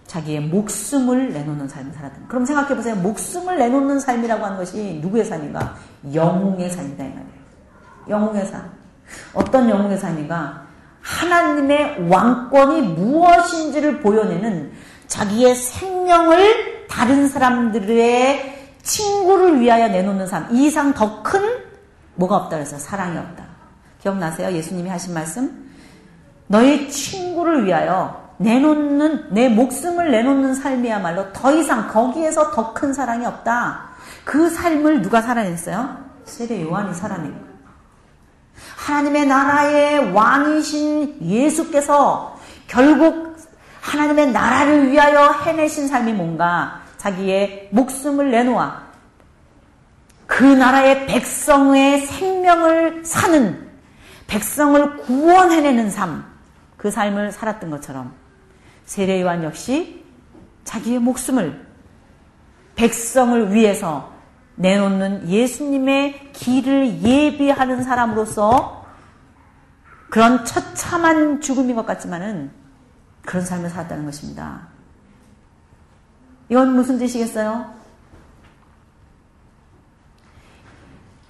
자기의 0.06 0.40
목숨을 0.40 1.32
내놓는 1.32 1.68
삶을 1.68 1.92
살았던. 1.92 2.26
그럼 2.26 2.44
생각해 2.44 2.74
보세요. 2.74 2.96
목숨을 2.96 3.58
내놓는 3.58 4.00
삶이라고 4.00 4.44
하는 4.44 4.56
것이 4.56 4.98
누구의 5.00 5.24
삶인가? 5.24 5.76
영웅의 6.12 6.68
삶이다 6.68 7.04
이 7.04 7.08
말이에요. 7.08 7.30
영웅의 8.08 8.46
삶. 8.46 8.70
어떤 9.32 9.70
영웅의 9.70 9.98
삶인가? 9.98 10.66
하나님의 11.00 12.08
왕권이 12.08 12.82
무엇인지를 12.82 14.00
보여내는 14.00 14.72
자기의 15.10 15.56
생명을 15.56 16.86
다른 16.88 17.28
사람들의 17.28 18.76
친구를 18.82 19.60
위하여 19.60 19.88
내놓는 19.88 20.26
삶. 20.26 20.48
이 20.52 20.66
이상 20.66 20.94
더 20.94 21.22
큰 21.22 21.42
뭐가 22.14 22.36
없다 22.36 22.56
그래서 22.56 22.78
사랑이 22.78 23.18
없다. 23.18 23.44
기억나세요? 24.00 24.52
예수님이 24.52 24.88
하신 24.88 25.12
말씀? 25.12 25.70
너의 26.46 26.88
친구를 26.90 27.66
위하여 27.66 28.30
내놓는 28.38 29.34
내 29.34 29.48
목숨을 29.48 30.10
내놓는 30.10 30.54
삶이야말로 30.54 31.32
더 31.32 31.54
이상 31.54 31.88
거기에서 31.88 32.52
더 32.52 32.72
큰 32.72 32.92
사랑이 32.92 33.26
없다. 33.26 33.90
그 34.24 34.48
삶을 34.48 35.02
누가 35.02 35.20
살아냈어요? 35.20 35.98
세례 36.24 36.62
요한이 36.62 36.94
살아낸 36.94 37.32
거예요. 37.32 37.50
하나님의 38.76 39.26
나라의 39.26 40.12
왕이신 40.12 41.18
예수께서 41.22 42.38
결국 42.68 43.29
하나님의 43.80 44.32
나라를 44.32 44.90
위하여 44.90 45.32
해내신 45.44 45.88
삶이 45.88 46.12
뭔가 46.12 46.82
자기의 46.98 47.68
목숨을 47.72 48.30
내놓아 48.30 48.90
그 50.26 50.44
나라의 50.44 51.06
백성의 51.06 52.06
생명을 52.06 53.04
사는 53.04 53.68
백성을 54.26 54.98
구원해내는 54.98 55.90
삶, 55.90 56.24
그 56.76 56.90
삶을 56.90 57.32
살았던 57.32 57.70
것처럼 57.70 58.14
세례 58.84 59.20
요한 59.22 59.42
역시 59.42 60.04
자기의 60.64 61.00
목숨을 61.00 61.66
백성을 62.76 63.52
위해서 63.52 64.12
내놓는 64.54 65.28
예수님의 65.28 66.32
길을 66.32 67.02
예비하는 67.02 67.82
사람으로서 67.82 68.86
그런 70.10 70.44
처참한 70.44 71.40
죽음인 71.40 71.74
것 71.74 71.86
같지만은 71.86 72.50
그런 73.22 73.44
삶을 73.44 73.68
살았다는 73.70 74.04
것입니다. 74.04 74.68
이건 76.48 76.74
무슨 76.74 76.98
뜻이겠어요? 76.98 77.74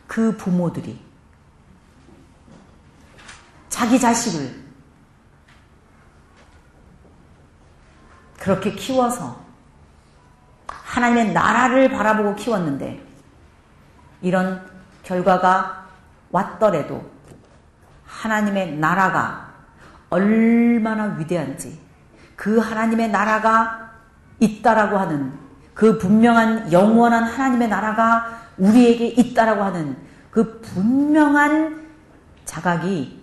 그 0.07 0.37
부모들이 0.37 1.01
자기 3.69 3.99
자식을 3.99 4.71
그렇게 8.39 8.73
키워서 8.73 9.41
하나님의 10.69 11.33
나라를 11.33 11.91
바라보고 11.91 12.35
키웠는데 12.35 13.07
이런 14.23 14.69
결과가 15.03 15.87
왔더라도 16.31 17.09
하나님의 18.05 18.77
나라가 18.77 19.50
얼마나 20.11 21.17
위대한지 21.19 21.81
그 22.37 22.59
하나님의 22.59 23.11
나라가 23.11 23.91
있다라고 24.41 24.99
하는 24.99 25.33
그 25.75 25.99
분명한 25.99 26.73
영원한 26.73 27.25
하나님의 27.25 27.69
나라가 27.69 28.41
우리에게 28.59 29.07
있다라고 29.07 29.63
하는 29.63 29.97
그 30.31 30.61
분명한 30.61 31.89
자각이 32.45 33.21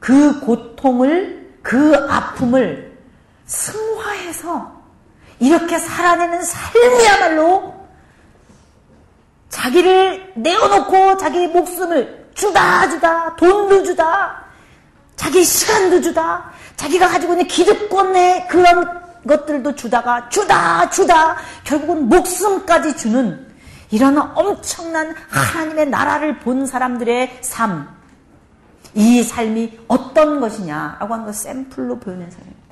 그 0.00 0.40
고통을, 0.40 1.58
그 1.62 2.06
아픔을 2.08 2.96
승화해서 3.46 4.82
이렇게 5.38 5.78
살아내는 5.78 6.42
삶이야말로 6.42 7.74
자기를 9.48 10.32
내어놓고 10.36 11.16
자기 11.16 11.46
목숨을 11.48 12.30
주다 12.34 12.88
주다 12.90 13.36
돈도 13.36 13.84
주다 13.84 14.45
자기 15.16 15.42
시간도 15.42 16.00
주다. 16.00 16.50
자기가 16.76 17.08
가지고 17.08 17.32
있는 17.32 17.46
기득권의 17.48 18.48
그런 18.48 19.06
것들도 19.26 19.74
주다가 19.74 20.28
주다 20.28 20.88
주다. 20.90 21.36
결국은 21.64 22.08
목숨까지 22.08 22.96
주는 22.96 23.46
이런 23.90 24.18
엄청난 24.18 25.14
하나님의 25.28 25.88
나라를 25.88 26.38
본 26.40 26.66
사람들의 26.66 27.38
삶, 27.40 27.88
이 28.94 29.22
삶이 29.22 29.78
어떤 29.88 30.40
것이냐라고 30.40 31.14
하는 31.14 31.24
걸 31.24 31.34
샘플로 31.34 31.98
보여낸 31.98 32.30
사람입니다. 32.30 32.66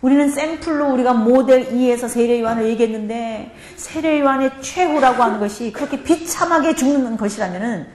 우리는 0.00 0.30
샘플로 0.30 0.92
우리가 0.92 1.14
모델 1.14 1.70
2에서 1.70 2.08
세례 2.08 2.40
요한을 2.42 2.68
얘기했는데 2.68 3.56
세례 3.76 4.20
요한의 4.20 4.60
최후라고 4.60 5.22
하는 5.22 5.40
것이 5.40 5.72
그렇게 5.72 6.02
비참하게 6.02 6.74
죽는 6.74 7.16
것이라면은 7.16 7.86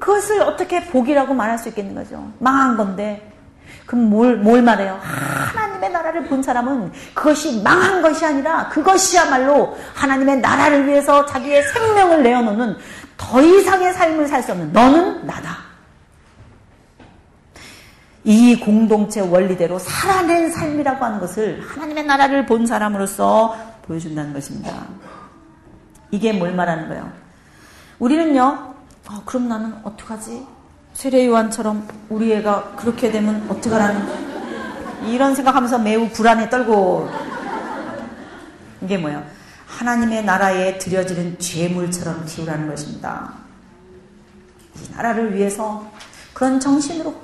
그것을 0.00 0.42
어떻게 0.42 0.84
복이라고 0.86 1.34
말할 1.34 1.58
수 1.58 1.68
있겠는 1.68 1.94
거죠. 1.94 2.32
망한 2.40 2.76
건데. 2.76 3.26
그럼 3.86 4.10
뭘, 4.10 4.36
뭘 4.36 4.62
말해요? 4.62 4.98
하나님의 5.00 5.90
나라 5.90 6.10
나라를 6.10 6.24
본 6.24 6.42
사람은 6.42 6.92
그것이 7.14 7.62
망한 7.62 8.02
것이 8.02 8.24
아니라 8.24 8.68
그것이야말로 8.68 9.76
하나님의 9.94 10.40
나라를 10.40 10.86
위해서 10.86 11.24
자기의 11.26 11.62
생명을 11.62 12.22
내어놓는 12.22 12.76
더 13.16 13.40
이상의 13.40 13.92
삶을 13.94 14.26
살 14.26 14.42
수 14.42 14.52
없는 14.52 14.72
너는 14.72 15.26
나다. 15.26 15.58
이 18.24 18.58
공동체 18.60 19.20
원리대로 19.20 19.78
살아낸 19.78 20.50
삶이라고 20.50 21.04
하는 21.04 21.20
것을 21.20 21.62
하나님의 21.66 22.04
나라를 22.04 22.46
본 22.46 22.66
사람으로서 22.66 23.56
보여준다는 23.82 24.32
것입니다. 24.32 24.86
이게 26.10 26.32
뭘 26.32 26.54
말하는 26.54 26.88
거예요? 26.88 27.10
우리는요, 27.98 28.69
어, 29.10 29.22
그럼 29.24 29.48
나는 29.48 29.74
어떡하지? 29.82 30.46
세례 30.94 31.26
요한처럼 31.26 31.88
우리 32.08 32.32
애가 32.32 32.76
그렇게 32.76 33.10
되면 33.10 33.44
어떡하라는 33.50 34.30
이런 35.08 35.34
생각하면서 35.34 35.78
매우 35.80 36.08
불안에 36.10 36.48
떨고 36.48 37.08
이게 38.80 38.98
뭐예요? 38.98 39.24
하나님의 39.66 40.24
나라에 40.24 40.78
드려지는 40.78 41.38
죄물처럼 41.40 42.24
키우라는 42.26 42.68
것입니다. 42.68 43.34
이 44.76 44.92
나라를 44.94 45.34
위해서 45.34 45.90
그런 46.32 46.60
정신으로 46.60 47.14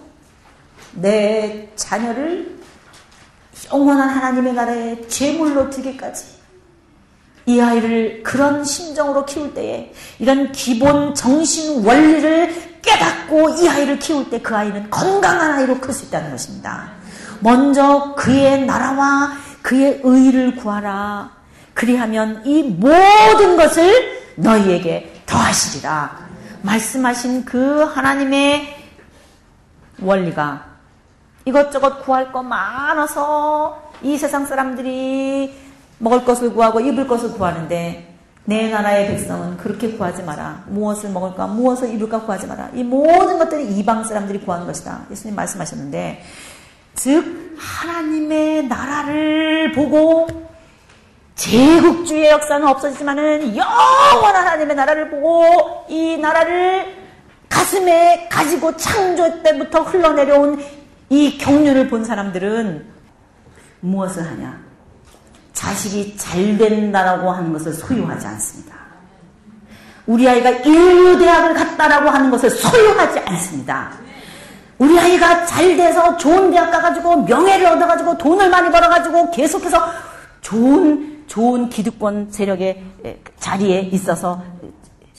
내 0.94 1.70
자녀를 1.76 2.58
영원한 3.72 4.08
하나님의 4.08 4.54
나라에 4.54 5.06
죄물로 5.06 5.70
드기까지 5.70 6.35
이 7.46 7.60
아이를 7.60 8.22
그런 8.24 8.64
심정으로 8.64 9.24
키울 9.24 9.54
때에 9.54 9.92
이런 10.18 10.50
기본 10.52 11.14
정신 11.14 11.84
원리를 11.84 12.80
깨닫고 12.82 13.50
이 13.60 13.68
아이를 13.68 13.98
키울 13.98 14.28
때 14.30 14.40
그 14.40 14.54
아이는 14.56 14.90
건강한 14.90 15.52
아이로 15.52 15.78
클 15.78 15.92
수 15.94 16.06
있다는 16.06 16.30
것입니다. 16.32 16.90
먼저 17.40 18.14
그의 18.16 18.66
나라와 18.66 19.32
그의 19.62 20.00
의를 20.02 20.56
구하라. 20.56 21.30
그리하면 21.74 22.42
이 22.44 22.62
모든 22.62 23.56
것을 23.56 24.22
너희에게 24.36 25.22
더하시리라. 25.26 26.26
말씀하신 26.62 27.44
그 27.44 27.82
하나님의 27.82 28.74
원리가 30.00 30.64
이것저것 31.44 32.02
구할 32.04 32.32
거 32.32 32.42
많아서 32.42 33.90
이 34.02 34.16
세상 34.18 34.46
사람들이 34.46 35.65
먹을 35.98 36.24
것을 36.24 36.52
구하고 36.52 36.80
입을 36.80 37.06
것을 37.06 37.32
구하는데 37.32 38.16
내 38.48 38.70
나라의 38.70 39.08
백성은 39.08 39.56
그렇게 39.56 39.92
구하지 39.92 40.22
마라. 40.22 40.64
무엇을 40.68 41.10
먹을까, 41.10 41.48
무엇을 41.48 41.92
입을까 41.92 42.20
구하지 42.22 42.46
마라. 42.46 42.70
이 42.74 42.84
모든 42.84 43.38
것들이 43.38 43.76
이방 43.76 44.04
사람들이 44.04 44.40
구하는 44.40 44.66
것이다. 44.66 45.06
예수님 45.10 45.34
말씀하셨는데, 45.34 46.22
즉, 46.94 47.56
하나님의 47.58 48.68
나라를 48.68 49.72
보고, 49.72 50.28
제국주의 51.34 52.30
역사는 52.30 52.66
없어지지만은 52.68 53.56
영원한 53.56 54.46
하나님의 54.46 54.76
나라를 54.76 55.10
보고, 55.10 55.84
이 55.88 56.16
나라를 56.16 56.94
가슴에 57.48 58.28
가지고 58.30 58.76
창조 58.76 59.42
때부터 59.42 59.82
흘러내려온 59.82 60.62
이 61.08 61.36
경륜을 61.36 61.88
본 61.88 62.04
사람들은 62.04 62.86
무엇을 63.80 64.24
하냐? 64.24 64.65
자식이 65.56 66.14
잘 66.18 66.58
된다라고 66.58 67.30
하는 67.30 67.50
것을 67.52 67.72
소유하지 67.72 68.26
않습니다. 68.26 68.76
우리 70.04 70.28
아이가 70.28 70.50
인류 70.50 71.18
대학을 71.18 71.54
갔다라고 71.54 72.10
하는 72.10 72.30
것을 72.30 72.50
소유하지 72.50 73.18
않습니다. 73.20 73.90
우리 74.78 75.00
아이가 75.00 75.46
잘 75.46 75.74
돼서 75.76 76.14
좋은 76.18 76.50
대학 76.50 76.70
가가지고 76.70 77.22
명예를 77.22 77.66
얻어가지고 77.68 78.18
돈을 78.18 78.50
많이 78.50 78.70
벌어가지고 78.70 79.30
계속해서 79.30 79.82
좋은, 80.42 81.24
좋은 81.26 81.70
기득권 81.70 82.28
세력의 82.30 82.84
자리에 83.40 83.80
있어서 83.92 84.42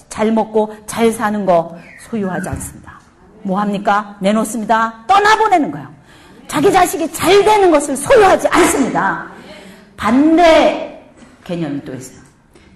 잘 0.07 0.31
먹고 0.31 0.75
잘 0.85 1.11
사는 1.11 1.45
거 1.47 1.75
소유하지 2.09 2.47
않습니다. 2.49 2.99
뭐 3.41 3.59
합니까? 3.59 4.15
내놓습니다. 4.19 5.03
떠나보내는 5.07 5.71
거예요. 5.71 5.87
자기 6.47 6.71
자식이 6.71 7.11
잘 7.11 7.43
되는 7.43 7.71
것을 7.71 7.97
소유하지 7.97 8.47
않습니다. 8.47 9.36
반대 9.97 11.11
개념이 11.43 11.83
또 11.83 11.93
있어요. 11.93 12.25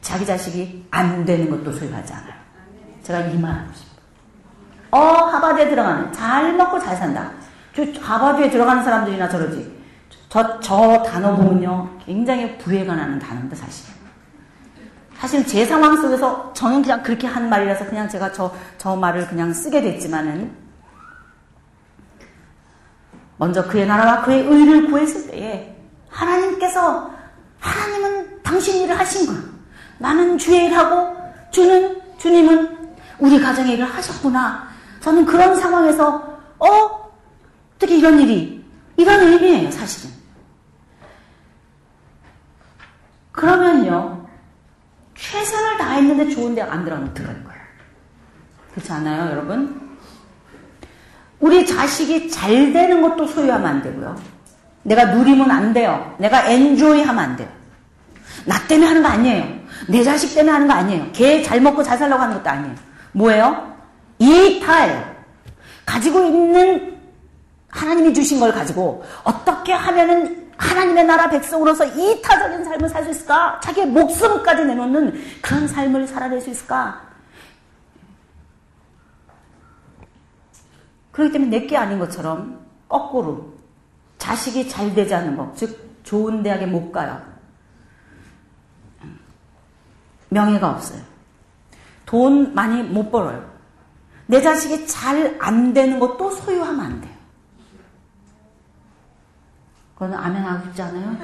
자기 0.02 0.26
자식이 0.26 0.88
안 0.92 1.24
되는 1.24 1.50
것도 1.50 1.72
소유하지 1.72 2.12
않아요. 2.12 2.34
제가 3.04 3.20
이말 3.22 3.52
하고 3.52 3.72
싶어요. 3.74 3.92
어, 4.92 4.98
하바드에 5.26 5.70
들어가는, 5.70 6.12
잘 6.12 6.54
먹고 6.54 6.80
잘 6.80 6.98
산다. 6.98 7.32
저 7.76 7.84
하바드에 8.02 8.50
들어가는 8.50 8.84
사람들이나 8.84 9.30
저러지. 9.30 9.80
저, 10.28 10.60
저 10.60 11.04
단어 11.04 11.36
보면요. 11.36 11.98
굉장히 12.06 12.58
부해가 12.58 12.96
나는 12.96 13.20
단어입니다, 13.20 13.56
사실. 13.56 13.94
사실 15.18 15.46
제 15.46 15.66
상황 15.66 15.96
속에서 16.02 16.52
저는 16.54 16.82
그냥 16.82 17.04
그렇게 17.04 17.28
한 17.28 17.48
말이라서 17.48 17.86
그냥 17.86 18.10
제가 18.10 18.32
저, 18.32 18.54
저 18.78 18.96
말을 18.96 19.28
그냥 19.28 19.54
쓰게 19.54 19.82
됐지만은, 19.82 20.52
먼저 23.38 23.66
그의 23.68 23.88
나라와 23.88 24.24
그의 24.24 24.44
의를 24.46 24.88
구했을 24.88 25.32
때에 25.32 25.71
하나님께서 26.12 27.12
하나님은 27.60 28.44
당신 28.44 28.84
일을 28.84 28.98
하신 29.00 29.28
거야. 29.28 29.40
나는 29.98 30.38
주의 30.38 30.66
일하고 30.66 31.16
주는 31.52 32.02
주님은 32.18 32.96
우리 33.20 33.40
가정의 33.40 33.74
일을 33.74 33.86
하셨구나. 33.86 34.70
저는 35.00 35.26
그런 35.26 35.56
상황에서 35.56 36.38
어 36.60 37.12
어떻게 37.76 37.98
이런 37.98 38.20
일이 38.20 38.64
이런 38.98 39.20
의미예요 39.22 39.72
사실은. 39.72 40.14
그러면요 43.32 44.28
최선을 45.16 45.78
다했는데 45.78 46.30
좋은 46.34 46.54
데가 46.54 46.72
안 46.72 46.84
들어가면 46.84 47.12
어떡할 47.12 47.44
거예요. 47.44 47.62
그렇지 48.72 48.92
않아요 48.92 49.32
여러분? 49.32 49.98
우리 51.40 51.66
자식이 51.66 52.30
잘 52.30 52.72
되는 52.72 53.02
것도 53.02 53.28
소유하면 53.28 53.68
안 53.68 53.82
되고요. 53.82 54.16
내가 54.84 55.06
누리면 55.06 55.50
안 55.52 55.74
돼요. 55.74 56.16
내가 56.18 56.48
엔조이 56.48 57.04
하면 57.04 57.24
안 57.24 57.36
돼요. 57.36 57.48
나 58.46 58.56
때문에 58.68 58.88
하는 58.88 59.04
거 59.04 59.10
아니에요. 59.10 59.62
내 59.88 60.04
자식 60.04 60.34
때문에 60.34 60.52
하는 60.52 60.68
거 60.68 60.74
아니에요. 60.74 61.12
걔 61.14 61.44
잘 61.44 61.62
먹고 61.62 61.84
잘 61.84 61.98
살려고 61.98 62.22
하는 62.22 62.38
것도 62.38 62.50
아니에요. 62.50 62.76
뭐예요? 63.14 63.76
이타예요. 64.20 65.12
가지고 65.86 66.24
있는 66.24 66.98
하나님이 67.70 68.14
주신 68.14 68.40
걸 68.40 68.52
가지고 68.52 69.04
어떻게 69.24 69.74
하면은 69.74 70.50
하나님의 70.58 71.06
나라 71.06 71.30
백성으로서 71.30 71.86
이타적인 71.86 72.64
삶을 72.64 72.90
살 72.90 73.04
수 73.04 73.12
있을까? 73.12 73.60
자기의 73.64 73.88
목숨까지 73.88 74.64
내놓는 74.66 75.20
그런 75.42 75.68
삶을 75.68 76.08
살아낼 76.08 76.40
수 76.40 76.50
있을까? 76.52 77.02
그렇기 81.12 81.34
때문에 81.34 81.60
내게 81.60 81.76
아닌 81.78 81.98
것처럼 82.00 82.60
거꾸로 82.88 83.51
자식이 84.26 84.70
잘 84.70 84.94
되지 84.94 85.16
않는 85.16 85.36
것, 85.36 85.58
즉 85.58 86.00
좋은 86.04 86.44
대학에 86.44 86.68
못 86.68 86.92
가요. 86.92 87.20
명예가 90.30 90.70
없어요. 90.70 91.02
돈 92.06 92.54
많이 92.54 92.84
못 92.84 93.10
벌어요. 93.12 93.44
내 94.28 94.40
자식이 94.40 94.86
잘 94.86 95.38
안 95.42 95.74
되는 95.74 96.00
것도 96.00 96.30
소유하면 96.30 96.80
안 96.86 97.02
돼요. 97.02 97.12
그거는 99.96 100.16
아멘 100.18 100.44
하고 100.44 100.66
싶지 100.66 100.82
않아요? 100.84 101.18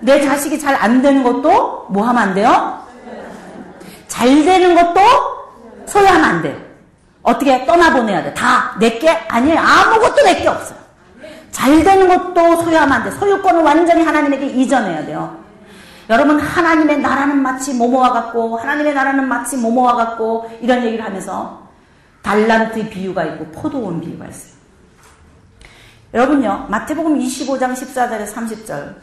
내 0.00 0.20
자식이 0.24 0.58
잘 0.60 0.76
안 0.76 1.02
되는 1.02 1.24
것도 1.24 1.88
뭐 1.90 2.06
하면 2.06 2.22
안 2.22 2.34
돼요? 2.34 2.86
잘 4.06 4.28
되는 4.44 4.76
것도 4.76 5.00
소유하면 5.86 6.24
안 6.24 6.42
돼요. 6.42 6.56
어떻게 7.24 7.66
떠나보내야 7.66 8.22
돼. 8.22 8.32
다 8.34 8.76
내 8.78 8.98
게 9.00 9.10
아니에요. 9.10 9.58
아무것도 9.58 10.22
내 10.22 10.40
게 10.40 10.46
없어요. 10.48 10.83
잘 11.54 11.84
되는 11.84 12.08
것도 12.08 12.62
소유하면 12.62 12.92
안 12.92 13.04
돼. 13.04 13.10
소유권을 13.12 13.62
완전히 13.62 14.02
하나님에게 14.02 14.46
이전해야 14.46 15.06
돼요. 15.06 15.38
여러분 16.10 16.38
하나님의 16.38 16.98
나라는 17.00 17.40
마치 17.40 17.72
모모와 17.72 18.12
같고 18.12 18.58
하나님의 18.58 18.92
나라는 18.92 19.26
마치 19.26 19.56
모모와 19.56 19.94
같고 19.94 20.50
이런 20.60 20.84
얘기를 20.84 21.02
하면서 21.02 21.68
달란트 22.22 22.90
비유가 22.90 23.24
있고 23.24 23.46
포도원 23.46 24.00
비유가 24.00 24.26
있어요. 24.26 24.52
여러분요 26.12 26.66
마태복음 26.68 27.18
25장 27.18 27.72
14절에 27.72 28.26
30절 28.30 28.96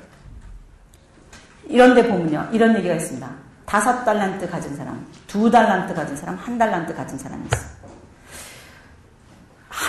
이런 1.67 1.95
데 1.95 2.07
보면요 2.07 2.49
이런 2.51 2.75
얘기가 2.75 2.93
있습니다. 2.95 3.27
다섯 3.65 4.03
달란트 4.03 4.49
가진 4.49 4.75
사람, 4.75 5.05
두 5.27 5.49
달란트 5.49 5.93
가진 5.93 6.15
사람, 6.17 6.35
한 6.35 6.57
달란트 6.57 6.93
가진 6.93 7.17
사람이 7.17 7.43
있어요. 7.45 7.80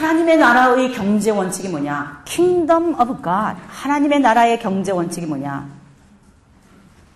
하나님의 0.03 0.37
나라의 0.37 0.93
경제 0.93 1.31
원칙이 1.31 1.69
뭐냐? 1.69 2.23
Kingdom 2.25 3.01
of 3.01 3.23
God. 3.23 3.57
하나님의 3.69 4.19
나라의 4.19 4.59
경제 4.59 4.91
원칙이 4.91 5.27
뭐냐? 5.27 5.69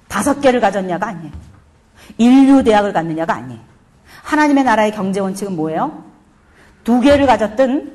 다섯 0.06 0.40
개를 0.40 0.60
가졌냐가 0.60 1.08
아니에요. 1.08 1.32
인류 2.16 2.62
대학을 2.62 2.92
갔느냐가 2.92 3.34
아니에요. 3.34 3.60
하나님의 4.22 4.62
나라의 4.62 4.92
경제 4.92 5.18
원칙은 5.18 5.56
뭐예요? 5.56 6.04
두 6.84 7.00
개를 7.00 7.26
가졌든 7.26 7.92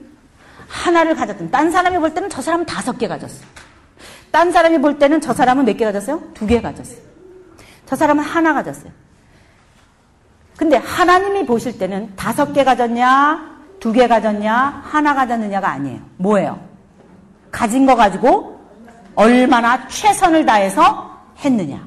하나를 0.68 1.16
가졌든 1.16 1.52
딴 1.52 1.72
사람이 1.72 1.98
볼 2.00 2.14
때는 2.14 2.30
저 2.30 2.42
사람은 2.42 2.66
다섯 2.66 2.98
개 2.98 3.08
가졌어. 3.08 3.46
딴 4.32 4.52
사람이 4.52 4.80
볼 4.82 5.00
때는 5.00 5.22
저 5.22 5.34
사람은 5.34 5.64
몇 5.66 5.78
개 5.78 5.86
가졌어요? 5.86 6.22
두 6.34 6.48
개 6.48 6.62
가졌어요. 6.62 7.00
저 7.86 7.96
사람은 7.96 8.24
하나 8.24 8.54
가졌어요. 8.54 8.92
근데 10.58 10.76
하나님이 10.76 11.46
보실 11.46 11.78
때는 11.78 12.14
다섯 12.18 12.52
개 12.54 12.66
가졌냐, 12.66 13.51
두 13.82 13.91
개 13.91 14.08
가졌냐, 14.08 14.84
하나 14.86 15.13
가졌느냐가 15.15 15.70
아니에요. 15.72 16.00
뭐예요? 16.17 16.60
가진 17.52 17.86
거 17.86 17.96
가지고 17.96 18.60
얼마나 19.15 19.88
최선을 19.88 20.46
다해서 20.46 21.20
했느냐. 21.44 21.86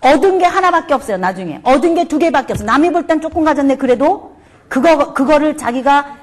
얻은 0.00 0.38
게 0.38 0.46
하나밖에 0.46 0.94
없어요, 0.94 1.18
나중에. 1.18 1.60
얻은 1.64 1.94
게 1.96 2.04
두 2.04 2.18
개밖에 2.18 2.52
없어요. 2.54 2.66
남이 2.66 2.90
볼 2.92 3.06
땐 3.06 3.20
조금 3.20 3.44
가졌네, 3.44 3.76
그래도 3.76 4.36
그거, 4.68 5.12
그거를 5.12 5.56
자기가 5.58 6.16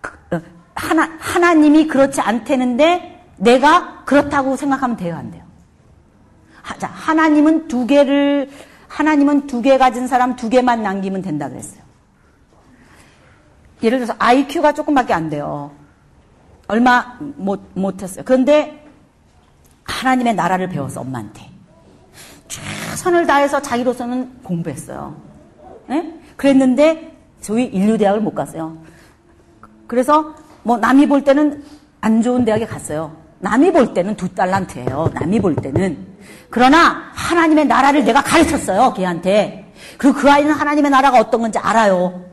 그, 0.00 0.36
어, 0.36 0.40
하나, 0.76 1.10
하나님이 1.18 1.88
그렇지 1.88 2.20
않대는데 2.20 3.32
내가 3.36 4.04
그렇다고 4.04 4.54
생각하면 4.56 4.96
돼요, 4.96 5.16
안 5.16 5.30
돼요? 5.32 5.42
하, 6.62 6.78
자, 6.78 6.86
하나님은 6.88 7.66
두 7.68 7.86
개를, 7.86 8.48
하나님은 8.88 9.48
두 9.48 9.60
개 9.60 9.76
가진 9.76 10.06
사람 10.06 10.36
두 10.36 10.48
개만 10.48 10.82
남기면 10.84 11.20
된다 11.20 11.48
그랬어요. 11.48 11.82
예를 13.84 13.98
들어서 13.98 14.14
IQ가 14.18 14.72
조금밖에 14.72 15.12
안 15.12 15.28
돼요. 15.28 15.70
얼마 16.66 17.18
못, 17.36 17.60
못했어요. 17.74 18.24
그런데 18.24 18.82
하나님의 19.84 20.34
나라를 20.34 20.68
배웠어, 20.68 21.02
엄마한테. 21.02 21.50
최선을 22.48 23.26
다해서 23.26 23.60
자기로서는 23.60 24.42
공부했어요. 24.42 25.14
네? 25.88 26.18
그랬는데 26.36 27.14
저희 27.42 27.66
인류대학을 27.66 28.20
못 28.22 28.34
갔어요. 28.34 28.78
그래서 29.86 30.34
뭐 30.62 30.78
남이 30.78 31.06
볼 31.06 31.22
때는 31.22 31.62
안 32.00 32.22
좋은 32.22 32.44
대학에 32.44 32.64
갔어요. 32.66 33.14
남이 33.40 33.72
볼 33.72 33.92
때는 33.92 34.16
두 34.16 34.34
달란트예요. 34.34 35.10
남이 35.12 35.40
볼 35.40 35.54
때는. 35.56 35.98
그러나 36.48 37.10
하나님의 37.12 37.66
나라를 37.66 38.04
내가 38.04 38.22
가르쳤어요. 38.22 38.94
걔한테. 38.94 39.70
그리고 39.98 40.18
그 40.18 40.30
아이는 40.30 40.52
하나님의 40.52 40.90
나라가 40.90 41.18
어떤 41.18 41.42
건지 41.42 41.58
알아요. 41.58 42.24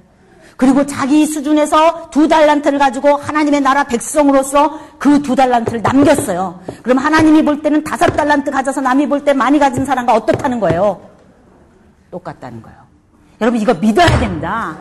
그리고 0.61 0.85
자기 0.85 1.25
수준에서 1.25 2.11
두 2.11 2.27
달란트를 2.27 2.77
가지고 2.77 3.15
하나님의 3.15 3.61
나라 3.61 3.83
백성으로서 3.83 4.77
그 4.99 5.19
두 5.23 5.35
달란트를 5.35 5.81
남겼어요. 5.81 6.59
그럼 6.83 6.99
하나님이 6.99 7.43
볼 7.43 7.63
때는 7.63 7.83
다섯 7.83 8.05
달란트 8.15 8.51
가져서 8.51 8.79
남이 8.81 9.09
볼 9.09 9.25
때 9.25 9.33
많이 9.33 9.57
가진 9.57 9.83
사람과 9.85 10.13
어떻다는 10.13 10.59
거예요? 10.59 11.01
똑같다는 12.11 12.61
거예요. 12.61 12.77
여러분 13.41 13.59
이거 13.59 13.73
믿어야 13.73 14.05
됩니다. 14.19 14.77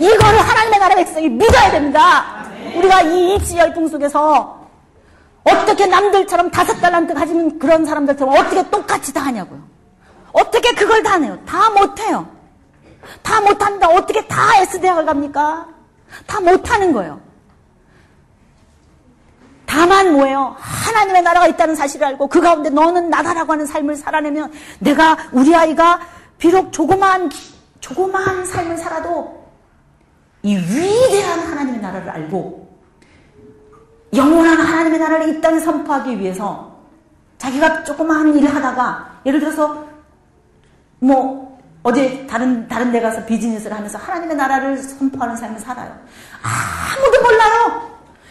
이거를 0.00 0.38
하나님의 0.38 0.78
나라 0.78 0.94
백성이 0.94 1.28
믿어야 1.28 1.70
됩니다. 1.72 2.46
우리가 2.74 3.02
이 3.02 3.34
입시 3.34 3.58
열풍 3.58 3.88
속에서 3.88 4.66
어떻게 5.44 5.84
남들처럼 5.84 6.50
다섯 6.50 6.72
달란트 6.80 7.12
가지는 7.12 7.58
그런 7.58 7.84
사람들처럼 7.84 8.34
어떻게 8.34 8.66
똑같이 8.70 9.12
다 9.12 9.20
하냐고요. 9.26 9.60
어떻게 10.32 10.72
그걸 10.72 11.02
다 11.02 11.18
해요? 11.20 11.36
다 11.44 11.68
못해요. 11.68 12.35
다 13.22 13.40
못한다. 13.40 13.88
어떻게 13.88 14.26
다 14.26 14.60
S대학을 14.62 15.06
갑니까? 15.06 15.68
다 16.26 16.40
못하는 16.40 16.92
거예요. 16.92 17.20
다만 19.66 20.12
뭐예요? 20.12 20.56
하나님의 20.58 21.22
나라가 21.22 21.46
있다는 21.46 21.74
사실을 21.74 22.06
알고 22.06 22.28
그 22.28 22.40
가운데 22.40 22.70
너는 22.70 23.10
나다라고 23.10 23.52
하는 23.52 23.66
삶을 23.66 23.96
살아내면 23.96 24.52
내가 24.78 25.18
우리 25.32 25.54
아이가 25.54 26.00
비록 26.38 26.72
조그만 26.72 27.30
조그마한 27.80 28.46
삶을 28.46 28.78
살아도 28.78 29.44
이 30.42 30.56
위대한 30.56 31.40
하나님의 31.40 31.80
나라를 31.80 32.08
알고 32.08 32.66
영원한 34.14 34.58
하나님의 34.58 34.98
나라를 34.98 35.28
이 35.28 35.40
땅에 35.40 35.60
선포하기 35.60 36.20
위해서 36.20 36.76
자기가 37.38 37.84
조그마한 37.84 38.36
일을 38.38 38.54
하다가 38.54 39.20
예를 39.26 39.40
들어서 39.40 39.84
뭐 40.98 41.55
어디 41.86 42.26
다른 42.26 42.66
다른 42.66 42.90
데 42.90 43.00
가서 43.00 43.24
비즈니스를 43.24 43.76
하면서 43.76 43.96
하나님의 43.96 44.36
나라를 44.36 44.76
선포하는 44.76 45.36
삶을 45.36 45.60
살아요. 45.60 45.96
아무도 46.42 47.22
몰라요. 47.22 47.90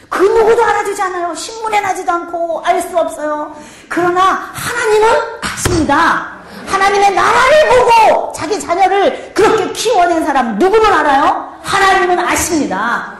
그 0.09 0.23
누구도 0.23 0.61
알아주지 0.61 1.01
않아요. 1.01 1.33
신문에 1.33 1.79
나지도 1.79 2.11
않고 2.11 2.61
알 2.65 2.81
수 2.81 2.97
없어요. 2.97 3.55
그러나 3.87 4.51
하나님은 4.51 5.07
아십니다. 5.41 6.33
하나님의 6.67 7.15
나라를 7.15 7.69
보고 7.69 8.33
자기 8.33 8.59
자녀를 8.59 9.31
그렇게 9.33 9.71
키워낸 9.71 10.25
사람 10.25 10.59
누구는 10.59 10.91
알아요? 10.91 11.53
하나님은 11.63 12.19
아십니다. 12.19 13.13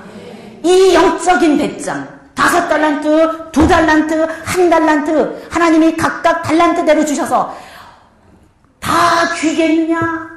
이 0.64 0.94
영적인 0.94 1.58
배짱, 1.58 2.10
다섯 2.34 2.68
달란트, 2.68 3.52
두 3.54 3.66
달란트, 3.66 4.28
한 4.44 4.70
달란트, 4.70 5.48
하나님이 5.50 5.96
각각 5.96 6.44
달란트대로 6.44 7.06
주셔서 7.06 7.56
다 8.86 9.34
귀겠느냐? 9.34 10.30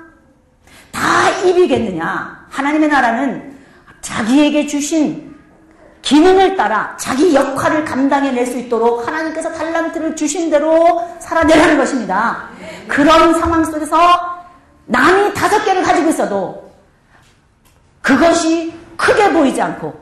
다 0.91 1.31
입이겠느냐? 1.45 2.47
하나님의 2.49 2.89
나라는 2.89 3.59
자기에게 4.01 4.67
주신 4.67 5.37
기능을 6.01 6.57
따라 6.57 6.97
자기 6.99 7.35
역할을 7.35 7.85
감당해낼 7.85 8.47
수 8.47 8.57
있도록 8.57 9.07
하나님께서 9.07 9.53
달란트를 9.53 10.17
주신 10.17 10.49
대로 10.49 11.07
살아내라는 11.21 11.77
것입니다. 11.77 12.49
그런 12.87 13.39
상황 13.39 13.63
속에서 13.63 13.99
남이 14.87 15.35
다섯 15.35 15.63
개를 15.67 15.83
가지고 15.83 16.09
있어도 16.09 16.73
그것이 18.01 18.73
크게 18.97 19.31
보이지 19.31 19.61
않고 19.61 19.93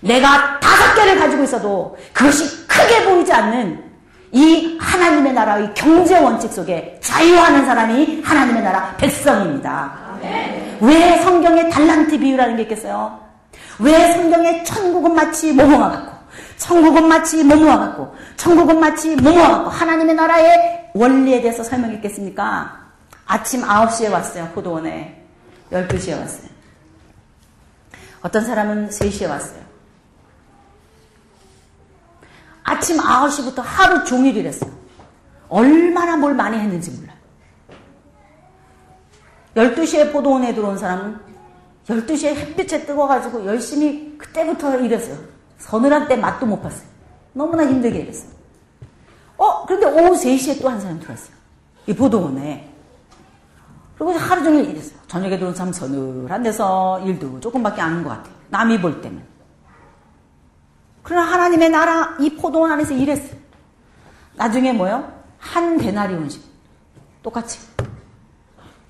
내가 0.00 0.58
다섯 0.58 0.94
개를 0.94 1.18
가지고 1.18 1.44
있어도 1.44 1.98
그것이 2.14 2.66
크게 2.66 3.04
보이지 3.04 3.30
않는 3.30 3.89
이 4.32 4.78
하나님의 4.80 5.32
나라의 5.32 5.74
경제 5.74 6.18
원칙 6.18 6.52
속에 6.52 6.98
자유하는 7.02 7.64
사람이 7.66 8.22
하나님의 8.22 8.62
나라 8.62 8.94
백성입니다. 8.96 9.92
왜 10.80 11.18
성경에 11.18 11.68
달란트 11.68 12.18
비유라는 12.18 12.56
게 12.56 12.62
있겠어요? 12.62 13.18
왜 13.78 14.12
성경에 14.12 14.62
천국은 14.64 15.14
마치 15.14 15.52
모모와 15.52 15.90
같고 15.90 16.12
천국은 16.58 17.08
마치 17.08 17.42
모모와 17.42 17.78
같고 17.78 18.14
천국은 18.36 18.78
마치 18.78 19.16
모모와 19.16 19.48
같고 19.48 19.70
하나님의 19.70 20.14
나라의 20.14 20.90
원리에 20.94 21.40
대해서 21.40 21.62
설명했겠습니까? 21.64 22.78
아침 23.26 23.62
9시에 23.62 24.10
왔어요. 24.10 24.48
포도원에. 24.54 25.24
12시에 25.72 26.18
왔어요. 26.18 26.50
어떤 28.22 28.44
사람은 28.44 28.90
3시에 28.90 29.28
왔어요. 29.28 29.69
아침 32.64 32.96
9시부터 32.98 33.62
하루 33.64 34.04
종일 34.04 34.36
일했어요. 34.36 34.70
얼마나 35.48 36.16
뭘 36.16 36.34
많이 36.34 36.58
했는지 36.58 36.90
몰라요. 36.92 37.16
12시에 39.56 40.12
포도원에 40.12 40.54
들어온 40.54 40.78
사람은 40.78 41.18
12시에 41.88 42.34
햇빛에 42.36 42.84
뜨거워가지고 42.86 43.46
열심히 43.46 44.16
그때부터 44.16 44.78
일했어요. 44.78 45.18
서늘한 45.58 46.06
때 46.08 46.16
맛도 46.16 46.46
못 46.46 46.62
봤어요. 46.62 46.86
너무나 47.32 47.66
힘들게 47.66 48.00
일했어요. 48.00 48.30
어, 49.36 49.66
그런데 49.66 49.86
오후 49.86 50.12
3시에 50.14 50.60
또 50.62 50.68
한 50.68 50.80
사람 50.80 51.00
들어왔어요. 51.00 51.34
이 51.86 51.94
포도원에. 51.94 52.72
그리고 53.98 54.12
하루 54.12 54.44
종일 54.44 54.68
일했어요. 54.70 54.98
저녁에 55.08 55.36
들어온 55.38 55.54
사람 55.54 55.72
서늘한 55.72 56.42
데서 56.42 57.00
일도 57.04 57.40
조금밖에 57.40 57.80
안 57.80 57.94
한 57.94 58.04
것 58.04 58.10
같아요. 58.10 58.34
남이 58.50 58.80
볼 58.80 59.00
때는. 59.00 59.22
그러나 61.10 61.26
하나님의 61.28 61.70
나라 61.70 62.16
이 62.20 62.36
포도원 62.36 62.70
안에서 62.70 62.94
일했어요. 62.94 63.36
나중에 64.36 64.72
뭐요? 64.72 65.12
한 65.38 65.76
데나리온씩. 65.76 66.40
똑같이. 67.20 67.58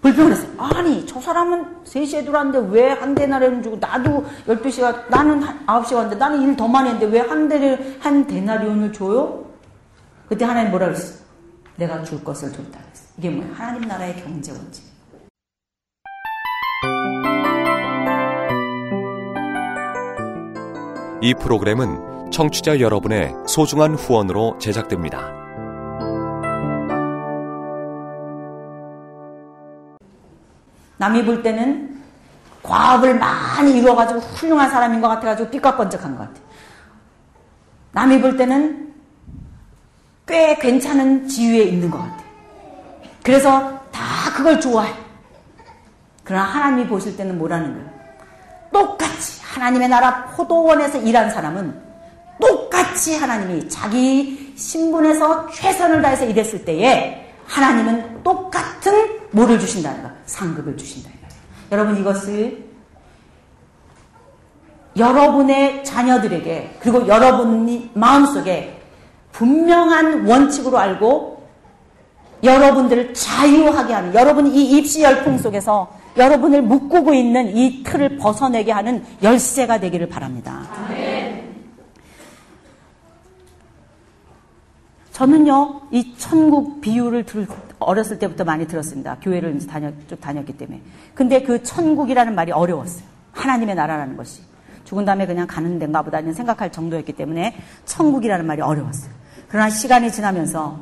불평을 0.03 0.33
했어요. 0.33 0.51
아니, 0.59 1.07
저 1.07 1.19
사람은 1.19 1.83
3시에 1.85 2.27
들어왔는데 2.27 2.79
왜한 2.79 3.15
데나리온 3.15 3.63
주고 3.63 3.79
나도 3.79 4.27
12시가, 4.47 5.09
나는 5.09 5.41
9시에 5.67 5.95
왔는데 5.95 6.17
나는 6.17 6.43
일 6.43 6.57
더 6.59 6.69
많이 6.69 6.91
했는데 6.91 7.07
왜한 7.17 7.49
데를, 7.49 7.97
한 8.01 8.27
데나리온을 8.27 8.93
줘요? 8.93 9.47
그때 10.29 10.45
하나님 10.45 10.73
뭐라 10.73 10.89
그랬어요? 10.89 11.21
내가 11.77 12.03
줄 12.03 12.23
것을 12.23 12.53
줬다 12.53 12.81
그랬어요. 12.83 13.09
이게 13.17 13.31
뭐예요? 13.31 13.55
하나님 13.55 13.89
나라의 13.89 14.23
경제 14.23 14.53
원칙. 14.53 14.85
이 21.23 21.35
프로그램은 21.35 22.10
청취자 22.31 22.81
여러분의 22.81 23.35
소중한 23.47 23.95
후원으로 23.95 24.57
제작됩니다. 24.59 25.33
남이 30.97 31.25
볼 31.25 31.43
때는 31.43 32.01
과업을 32.63 33.19
많이 33.19 33.79
이루어가지고 33.79 34.21
훌륭한 34.21 34.71
사람인 34.71 35.01
것 35.01 35.09
같아가지고 35.09 35.51
삐까번쩍한 35.51 36.17
것 36.17 36.29
같아. 36.29 36.41
남이 37.93 38.21
볼 38.21 38.37
때는 38.37 38.95
꽤 40.27 40.55
괜찮은 40.57 41.27
지위에 41.27 41.65
있는 41.65 41.91
것 41.91 41.99
같아. 41.99 42.23
그래서 43.23 43.81
다 43.91 44.01
그걸 44.37 44.61
좋아해. 44.61 44.93
그러나 46.23 46.45
하나님이 46.45 46.87
보실 46.87 47.17
때는 47.17 47.39
뭐라는 47.39 47.75
거예요? 47.75 47.91
똑같이 48.73 49.43
하나님의 49.43 49.89
나라 49.89 50.27
포도원에서 50.27 50.99
일한 50.99 51.31
사람은 51.31 51.90
똑같이 52.41 53.17
하나님이 53.17 53.69
자기 53.69 54.53
신분에서 54.57 55.51
최선을 55.51 56.03
다해서 56.03 56.25
일했을 56.25 56.65
때에 56.65 57.33
하나님은 57.47 58.23
똑같은 58.23 59.21
뭐를 59.31 59.59
주신다는 59.59 60.03
거 60.03 60.11
상급을 60.27 60.77
주신다는 60.77 61.17
거예요. 61.19 61.33
여러분 61.73 62.01
이것을 62.01 62.71
여러분의 64.97 65.85
자녀들에게 65.85 66.79
그리고 66.81 67.07
여러분 67.07 67.91
마음속에 67.95 68.81
분명한 69.33 70.27
원칙으로 70.27 70.79
알고 70.79 71.41
여러분들을 72.43 73.15
자유하게 73.15 73.93
하는 73.93 74.15
여러분이 74.15 74.51
이 74.51 74.79
입시 74.79 75.03
열풍 75.03 75.39
속에서 75.39 75.93
여러분을 76.17 76.63
묶고 76.63 77.15
있는 77.15 77.57
이 77.57 77.83
틀을 77.85 78.19
벗어내게 78.19 78.73
하는 78.73 79.05
열쇠가 79.23 79.79
되기를 79.79 80.09
바랍니다. 80.09 80.67
저는요, 85.21 85.83
이 85.91 86.15
천국 86.17 86.81
비유를 86.81 87.27
들, 87.27 87.47
어렸을 87.79 88.19
때부터 88.19 88.45
많이 88.45 88.67
들었습니다. 88.67 89.19
교회를 89.21 89.55
이제 89.55 89.67
다녔, 89.67 89.93
쭉 90.09 90.19
다녔기 90.19 90.55
때문에. 90.57 90.81
근데 91.15 91.43
그 91.43 91.63
천국이라는 91.63 92.35
말이 92.35 92.53
어려웠어요. 92.53 93.05
하나님의 93.33 93.75
나라라는 93.75 94.17
것이. 94.17 94.41
죽은 94.87 95.05
다음에 95.05 95.27
그냥 95.27 95.47
가는 95.47 95.79
데인가 95.79 96.01
보다 96.01 96.23
는 96.23 96.33
생각할 96.33 96.73
정도였기 96.73 97.13
때문에 97.13 97.55
천국이라는 97.85 98.47
말이 98.47 98.63
어려웠어요. 98.63 99.13
그러나 99.49 99.69
시간이 99.69 100.11
지나면서 100.11 100.81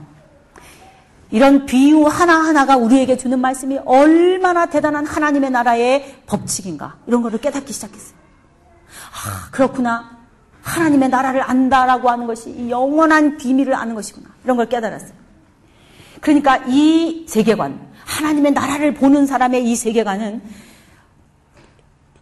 이런 1.32 1.66
비유 1.66 2.06
하나하나가 2.06 2.76
우리에게 2.76 3.16
주는 3.16 3.40
말씀이 3.40 3.80
얼마나 3.84 4.66
대단한 4.66 5.04
하나님의 5.04 5.50
나라의 5.50 6.22
법칙인가. 6.26 6.98
이런 7.08 7.22
거를 7.22 7.40
깨닫기 7.40 7.72
시작했어요. 7.72 8.16
아, 9.10 9.50
그렇구나. 9.50 10.17
하나님의 10.68 11.08
나라를 11.08 11.42
안다라고 11.42 12.10
하는 12.10 12.26
것이 12.26 12.68
영원한 12.68 13.38
비밀을 13.38 13.74
아는 13.74 13.94
것이구나. 13.94 14.28
이런 14.44 14.56
걸 14.56 14.68
깨달았어요. 14.68 15.12
그러니까 16.20 16.58
이 16.66 17.24
세계관, 17.26 17.88
하나님의 18.04 18.52
나라를 18.52 18.94
보는 18.94 19.26
사람의 19.26 19.64
이 19.64 19.74
세계관은 19.76 20.42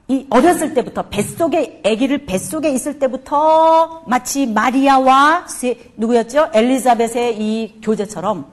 이 0.09 0.27
어렸을 0.31 0.73
때부터 0.75 1.09
뱃속에 1.09 1.83
아기를 1.85 2.27
뱃속에 2.27 2.71
있을 2.71 3.01
때부터 3.01 4.05
마치 4.07 4.47
마리아와 4.47 5.49
세, 5.49 5.93
누구였죠? 5.97 6.51
엘리자벳의 6.55 7.41
이 7.41 7.81
교제처럼 7.83 8.47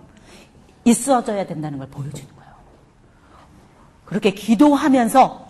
있어져야 0.85 1.45
된다는 1.45 1.77
걸 1.77 1.87
보여주는 1.89 2.27
거예요. 2.35 2.51
그렇게 4.05 4.31
기도하면서 4.31 5.42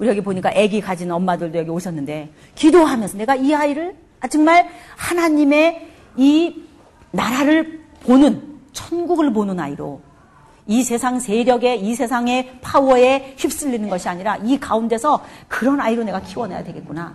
우리 0.00 0.08
여기 0.08 0.22
보니까 0.22 0.48
아기 0.48 0.80
가진 0.80 1.10
엄마들도 1.12 1.58
여기 1.58 1.68
오셨는데 1.68 2.30
기도하면서 2.54 3.18
내가 3.18 3.36
이 3.36 3.54
아이를 3.54 3.94
정말 4.30 4.66
하나님의 4.96 5.88
이 6.16 6.62
나라를 7.10 7.80
보는 8.02 8.42
천국을 8.72 9.30
보는 9.30 9.60
아이로 9.60 10.00
이 10.66 10.82
세상 10.82 11.20
세력에 11.20 11.76
이 11.76 11.94
세상의 11.94 12.60
파워에 12.62 13.34
휩쓸리는 13.36 13.90
것이 13.90 14.08
아니라 14.08 14.36
이 14.38 14.58
가운데서 14.58 15.22
그런 15.48 15.80
아이로 15.80 16.04
내가 16.04 16.20
키워내야 16.20 16.64
되겠구나. 16.64 17.14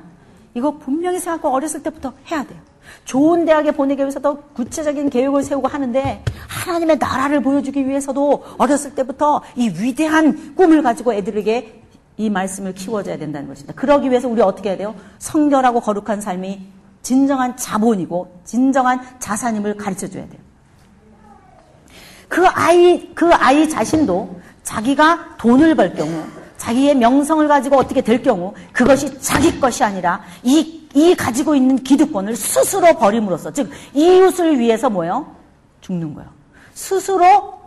이거 0.54 0.78
분명히 0.78 1.20
생각하고 1.20 1.56
어렸을 1.56 1.82
때부터 1.82 2.14
해야 2.30 2.44
돼요. 2.44 2.60
좋은 3.06 3.46
대학에 3.46 3.72
보내기 3.72 4.02
위해서도 4.02 4.42
구체적인 4.54 5.10
계획을 5.10 5.42
세우고 5.42 5.68
하는데 5.68 6.24
하나님의 6.48 6.98
나라를 7.00 7.42
보여주기 7.42 7.88
위해서도 7.88 8.44
어렸을 8.60 8.94
때부터 8.94 9.42
이 9.56 9.70
위대한 9.70 10.54
꿈을 10.56 10.84
가지고 10.84 11.14
애들에게 11.14 11.85
이 12.18 12.30
말씀을 12.30 12.74
키워줘야 12.74 13.18
된다는 13.18 13.48
것입니다. 13.48 13.74
그러기 13.74 14.10
위해서 14.10 14.28
우리 14.28 14.42
어떻게 14.42 14.70
해야 14.70 14.78
돼요? 14.78 14.96
성결하고 15.20 15.82
거룩한 15.82 16.22
삶이 16.22 16.68
진정한 17.02 17.56
자본이고 17.56 18.42
진정한 18.46 19.00
자산임을 19.20 19.76
가르쳐 19.76 20.08
줘야 20.08 20.28
돼요. 20.28 20.42
그 22.28 22.46
아이, 22.48 23.14
그 23.14 23.32
아이 23.34 23.70
자신도 23.70 24.42
자기가 24.64 25.38
돈을 25.38 25.76
벌 25.76 25.94
경우, 25.94 26.24
자기의 26.58 26.96
명성을 26.96 27.48
가지고 27.48 27.78
어떻게 27.78 28.02
될 28.02 28.24
경우, 28.24 28.54
그것이 28.74 29.20
자기 29.20 29.60
것이 29.60 29.84
아니라 29.84 30.22
이, 30.42 30.90
이 30.94 31.14
가지고 31.16 31.54
있는 31.54 31.78
기득권을 31.78 32.36
스스로 32.36 32.94
버림으로써, 32.98 33.52
즉, 33.52 33.70
이웃을 33.94 34.58
위해서 34.58 34.90
뭐요? 34.90 35.36
죽는 35.82 36.16
거예요. 36.16 36.30
스스로, 36.74 37.60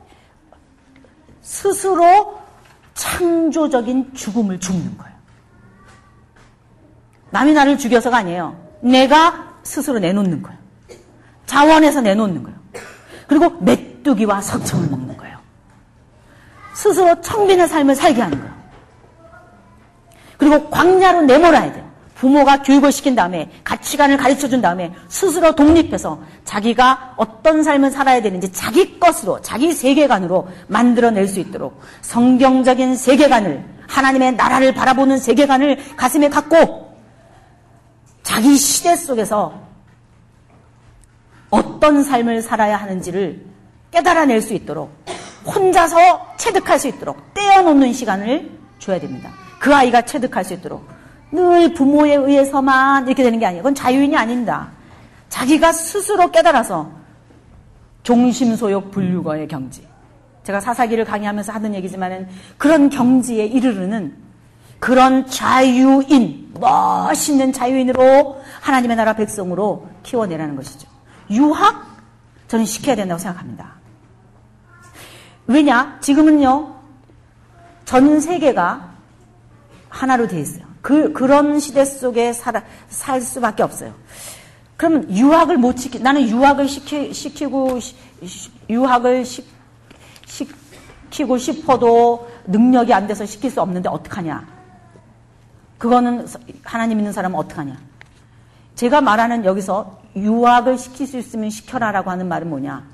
스스로 1.41 2.38
창조적인 2.99 4.13
죽음을 4.13 4.59
죽는 4.59 4.99
거예요. 4.99 5.15
남이 7.31 7.53
나를 7.53 7.79
죽여서가 7.79 8.17
아니에요. 8.19 8.57
내가 8.81 9.55
스스로 9.63 10.01
내놓는 10.01 10.43
거예요. 10.43 10.59
자원해서 11.47 12.01
내놓는 12.01 12.43
거예요. 12.43 12.59
그리고 13.29 13.51
메뚜기와 13.61 14.41
석청을 14.41 14.89
먹는 14.91 15.17
거예요. 15.17 15.39
스스로 16.75 17.21
청빈의 17.21 17.69
삶을 17.69 17.95
살게 17.95 18.21
하는 18.21 18.39
거예요. 18.41 18.55
그리고 20.37 20.69
광야로 20.71 21.23
내몰아야 21.23 21.73
돼요. 21.73 21.88
부모가 22.19 22.63
교육을 22.63 22.91
시킨 22.91 23.15
다음에 23.15 23.49
가치관을 23.63 24.17
가르쳐 24.17 24.49
준 24.49 24.61
다음에 24.61 24.93
스스로 25.09 25.55
독립해서 25.55 26.21
자기가 26.45 27.15
어떤 27.17 27.63
삶을 27.63 27.93
살아야 27.93 28.21
되는지 28.21 28.53
자기 28.53 28.99
것으로 28.99 29.41
자기 29.41 29.73
세계관으로 29.73 30.49
만들어낼 30.67 31.29
수 31.29 31.39
있도록 31.39 31.81
성경적인 32.03 32.97
세계관을 32.97 33.65
하나님의 33.87 34.33
나라를 34.35 34.75
바라보는 34.75 35.19
세계관을 35.19 35.97
가슴에 35.97 36.29
갖고 36.29 36.93
자기 38.25 38.57
시대 38.57 38.97
속에서 38.97 39.55
어떤 41.51 42.03
삶을 42.03 42.43
살아야 42.43 42.77
하는지를 42.79 43.47
깨달아낼 43.93 44.43
수 44.43 44.55
있도록 44.55 44.91
혼자서 45.47 46.35
체득할 46.37 46.81
수 46.81 46.89
있도록 46.89 47.33
떼어놓는 47.33 47.93
시간을 47.93 48.51
줘야 48.81 48.99
됩니다. 48.99 49.31
그 49.61 49.75
아이가 49.75 50.03
체득할 50.03 50.45
수 50.45 50.55
있도록 50.55 50.98
늘 51.31 51.75
부모에 51.75 52.15
의해서만 52.15 53.07
이렇게 53.07 53.23
되는 53.23 53.39
게 53.39 53.47
아니에요. 53.47 53.63
그건 53.63 53.75
자유인이 53.75 54.17
아닙니다. 54.17 54.71
자기가 55.29 55.73
스스로 55.73 56.31
깨달아서 56.31 56.91
종심소욕 58.03 58.91
분류거의 58.91 59.49
경지. 59.49 59.87
제가 60.45 60.61
사사기를 60.61 61.05
강의하면서 61.05 61.53
하는 61.53 61.75
얘기지만은 61.75 62.29
그런 62.57 62.89
경지에 62.89 63.45
이르르는 63.45 64.17
그런 64.79 65.27
자유인, 65.27 66.55
멋있는 66.59 67.53
자유인으로 67.53 68.41
하나님의 68.61 68.97
나라 68.97 69.13
백성으로 69.15 69.89
키워내라는 70.05 70.57
것이죠. 70.57 70.89
유학? 71.31 71.85
저는 72.47 72.65
시켜야 72.65 72.97
된다고 72.97 73.19
생각합니다. 73.19 73.75
왜냐? 75.47 75.99
지금은요, 76.01 76.75
전 77.85 78.21
세계가 78.21 78.89
하나로 79.89 80.29
되어 80.29 80.41
있어요. 80.41 80.68
그, 80.81 81.13
그런 81.13 81.59
시대 81.59 81.85
속에 81.85 82.33
살, 82.33 82.65
살 82.89 83.21
수밖에 83.21 83.63
없어요. 83.63 83.95
그러면 84.77 85.11
유학을 85.11 85.59
못 85.59 85.77
시키, 85.77 85.99
나는 85.99 86.29
유학을 86.29 86.69
시키, 86.69 87.13
시키고, 87.13 87.81
시, 87.81 87.95
유학을 88.71 89.25
시, 89.25 89.45
시키고 90.27 91.39
싶어도 91.39 92.31
능력이 92.47 92.93
안 92.93 93.07
돼서 93.07 93.27
시킬 93.27 93.51
수 93.51 93.61
없는데 93.61 93.89
어떡하냐. 93.89 94.47
그거는 95.79 96.27
하나님 96.65 96.99
있는 96.99 97.13
사람은 97.13 97.39
어떡하냐. 97.39 97.77
제가 98.75 99.01
말하는 99.01 99.45
여기서 99.45 100.01
유학을 100.15 100.79
시킬 100.79 101.07
수 101.07 101.19
있으면 101.19 101.51
시켜라라고 101.51 102.11
하는 102.11 102.29
말은 102.29 102.49
뭐냐. 102.49 102.85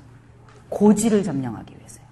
고지를 0.69 1.23
점령하기 1.23 1.75
위해서요. 1.77 2.05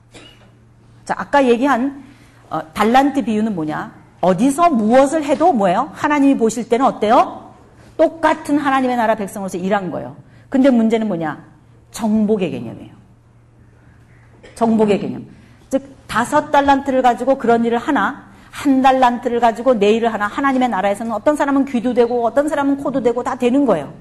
자, 1.05 1.15
아까 1.17 1.45
얘기한 1.45 2.03
어, 2.49 2.61
달란트 2.73 3.25
비유는 3.25 3.55
뭐냐. 3.55 4.02
어디서 4.23 4.69
무엇을 4.69 5.25
해도 5.25 5.51
뭐예요? 5.51 5.89
하나님이 5.91 6.37
보실 6.37 6.69
때는 6.69 6.85
어때요? 6.85 7.53
똑같은 7.97 8.57
하나님의 8.57 8.95
나라 8.95 9.15
백성으로서 9.15 9.57
일한 9.57 9.91
거예요. 9.91 10.15
근데 10.47 10.69
문제는 10.69 11.09
뭐냐? 11.09 11.43
정복의 11.91 12.51
개념이에요. 12.51 12.93
정복의 14.55 14.99
개념. 14.99 15.25
즉, 15.69 15.83
다섯 16.07 16.51
달란트를 16.51 17.01
가지고 17.01 17.37
그런 17.37 17.65
일을 17.65 17.77
하나, 17.77 18.29
한 18.49 18.81
달란트를 18.81 19.41
가지고 19.41 19.73
내 19.73 19.91
일을 19.91 20.13
하나, 20.13 20.27
하나님의 20.27 20.69
나라에서는 20.69 21.11
어떤 21.11 21.35
사람은 21.35 21.65
귀도 21.65 21.93
되고, 21.93 22.25
어떤 22.25 22.47
사람은 22.47 22.77
코도 22.77 23.03
되고, 23.03 23.23
다 23.23 23.35
되는 23.35 23.65
거예요. 23.65 23.93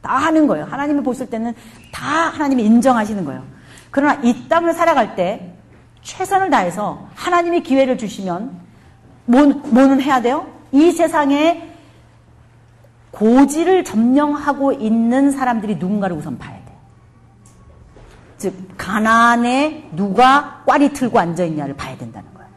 다 0.00 0.16
하는 0.16 0.46
거예요. 0.46 0.64
하나님이 0.64 1.02
보실 1.02 1.28
때는 1.28 1.52
다 1.92 2.06
하나님이 2.30 2.64
인정하시는 2.64 3.26
거예요. 3.26 3.42
그러나 3.90 4.18
이 4.22 4.48
땅을 4.48 4.72
살아갈 4.72 5.16
때 5.16 5.52
최선을 6.00 6.48
다해서 6.48 7.08
하나님이 7.14 7.62
기회를 7.62 7.98
주시면 7.98 8.59
뭐, 9.30 9.46
뭐는 9.46 10.00
해야 10.02 10.20
돼요? 10.20 10.46
이 10.72 10.90
세상에 10.90 11.70
고지를 13.12 13.84
점령하고 13.84 14.72
있는 14.72 15.30
사람들이 15.30 15.76
누군가를 15.76 16.16
우선 16.16 16.36
봐야 16.36 16.56
돼. 16.56 16.72
즉, 18.38 18.54
가난에 18.76 19.88
누가 19.92 20.62
꽈리 20.66 20.92
틀고 20.92 21.18
앉아있냐를 21.18 21.76
봐야 21.76 21.96
된다는 21.96 22.32
거예요. 22.34 22.50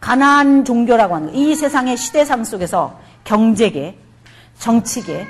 가난 0.00 0.64
종교라고 0.64 1.14
하는 1.14 1.28
거. 1.28 1.34
이 1.34 1.54
세상의 1.54 1.96
시대상 1.96 2.42
속에서 2.42 2.98
경제계, 3.22 3.96
정치계, 4.58 5.26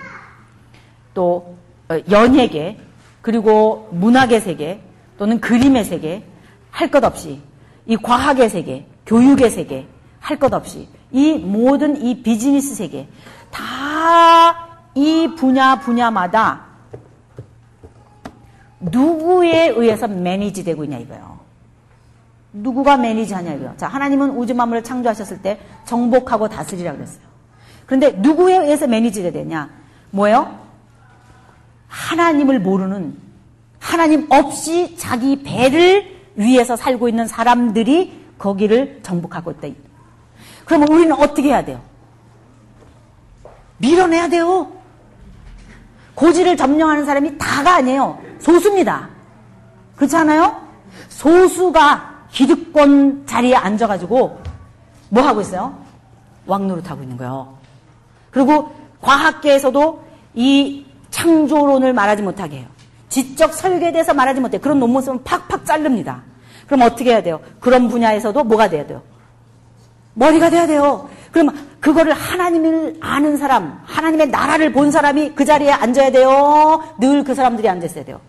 또 1.13 1.57
어, 1.91 1.99
연예계, 2.11 2.79
그리고 3.21 3.89
문학의 3.93 4.41
세계, 4.41 4.81
또는 5.19 5.41
그림의 5.41 5.85
세계, 5.85 6.25
할 6.71 6.91
것 6.91 7.05
없이, 7.05 7.41
이 7.87 7.97
과학의 7.97 8.49
세계, 8.49 8.87
교육의 9.07 9.51
세계, 9.51 9.87
할 10.25 10.39
것 10.39 10.55
없이, 10.55 10.89
이 11.13 11.35
모든 11.35 12.01
이 12.01 12.23
비즈니스 12.23 12.75
세계, 12.75 13.09
다 13.51 14.75
이 14.95 15.35
분야 15.37 15.81
분야마다 15.81 16.61
누구에 18.81 19.69
의해서 19.69 20.07
매니지 20.07 20.65
되고 20.65 20.85
있냐 20.85 20.99
이거예요. 20.99 21.41
누구가 22.53 22.97
매니지 22.97 23.35
하냐 23.35 23.55
이거예요. 23.55 23.75
자, 23.77 23.89
하나님은 23.89 24.37
우주 24.37 24.55
만물을 24.55 24.85
창조하셨을 24.85 25.43
때 25.43 25.59
정복하고 25.85 26.49
다스리라 26.49 26.93
그랬어요. 26.93 27.25
그런데 27.87 28.13
누구에 28.13 28.57
의해서 28.57 28.87
매니지가 28.87 29.33
되냐? 29.33 29.71
뭐예요? 30.11 30.61
하나님을 31.89 32.61
모르는 32.61 33.17
하나님 33.81 34.27
없이 34.31 34.97
자기 34.97 35.43
배를 35.43 36.05
위해서 36.37 36.77
살고 36.77 37.09
있는 37.09 37.27
사람들이 37.27 38.25
거기를 38.39 39.01
정복하고 39.03 39.51
있다. 39.53 39.69
그러면 40.65 40.89
우리는 40.89 41.13
어떻게 41.13 41.49
해야 41.49 41.65
돼요? 41.65 41.81
밀어내야 43.79 44.29
돼요. 44.29 44.73
고지를 46.15 46.57
점령하는 46.57 47.05
사람이 47.05 47.39
다가 47.39 47.77
아니에요. 47.77 48.21
소수입니다. 48.39 49.09
그렇지 49.97 50.17
않아요? 50.17 50.61
소수가 51.09 52.15
기득권 52.31 53.27
자리에 53.27 53.55
앉아가지고 53.55 54.41
뭐 55.11 55.23
하고 55.23 55.41
있어요? 55.41 55.77
왕노릇 56.47 56.89
하고 56.91 57.03
있는 57.03 57.17
거예요. 57.17 57.57
그리고 58.31 58.75
과학계에서도 59.01 60.05
이 60.35 60.87
창조론을 61.11 61.93
말하지 61.93 62.23
못하게 62.23 62.59
해요. 62.59 62.67
지적 63.09 63.55
설계에 63.55 63.93
대해서 63.93 64.13
말하지 64.13 64.41
못해. 64.41 64.59
그런 64.59 64.81
논문 64.81 65.03
쓰면 65.03 65.23
팍팍 65.23 65.65
자릅니다. 65.65 66.23
그럼 66.67 66.83
어떻게 66.83 67.11
해야 67.11 67.23
돼요? 67.23 67.41
그런 67.61 67.89
분야에서도 67.89 68.43
뭐가 68.43 68.69
돼야 68.69 68.87
돼요? 68.87 69.03
머리가 70.15 70.51
돼야 70.51 70.67
돼요. 70.67 71.09
그러면 71.33 71.57
그거를 71.81 72.13
하나님을 72.13 72.97
아는 73.01 73.37
사람, 73.37 73.81
하나님의 73.85 74.29
나라를 74.29 74.73
본 74.73 74.91
사람이 74.91 75.33
그 75.35 75.45
자리에 75.45 75.71
앉아야 75.71 76.11
돼요. 76.13 76.83
늘 76.99 77.25
그 77.25 77.35
사람들이 77.35 77.69
앉아 77.69 77.87
있어야 77.87 78.05
돼요. 78.05 78.21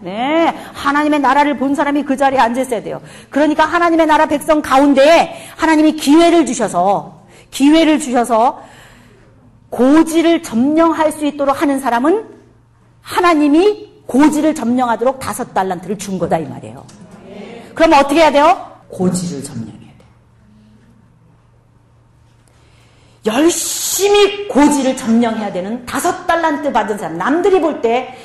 네. 0.00 0.54
하나님의 0.74 1.20
나라를 1.20 1.56
본 1.58 1.74
사람이 1.74 2.04
그 2.04 2.16
자리에 2.16 2.38
앉아 2.38 2.60
있어야 2.62 2.82
돼요. 2.82 3.00
그러니까 3.30 3.64
하나님의 3.64 4.06
나라 4.06 4.26
백성 4.26 4.60
가운데 4.62 5.36
하나님이 5.56 5.92
기회를 5.96 6.46
주셔서, 6.46 7.22
기회를 7.50 7.98
주셔서 7.98 8.62
고지를 9.70 10.42
점령할 10.42 11.12
수 11.12 11.26
있도록 11.26 11.60
하는 11.62 11.78
사람은 11.80 12.24
하나님이 13.02 14.02
고지를 14.06 14.54
점령하도록 14.54 15.18
다섯 15.18 15.52
달란트를 15.54 15.98
준 15.98 16.18
거다 16.18 16.38
이 16.38 16.46
말이에요. 16.46 16.84
그럼 17.74 17.92
어떻게 17.94 18.16
해야 18.20 18.30
돼요? 18.32 18.70
고지를 18.88 19.42
점령해야 19.42 19.72
돼. 19.72 20.04
열심히 23.26 24.46
고지를 24.48 24.96
점령해야 24.96 25.52
되는 25.52 25.84
다섯 25.86 26.26
달란트 26.26 26.72
받은 26.72 26.96
사람. 26.98 27.18
남들이 27.18 27.60
볼 27.60 27.80
때, 27.82 28.16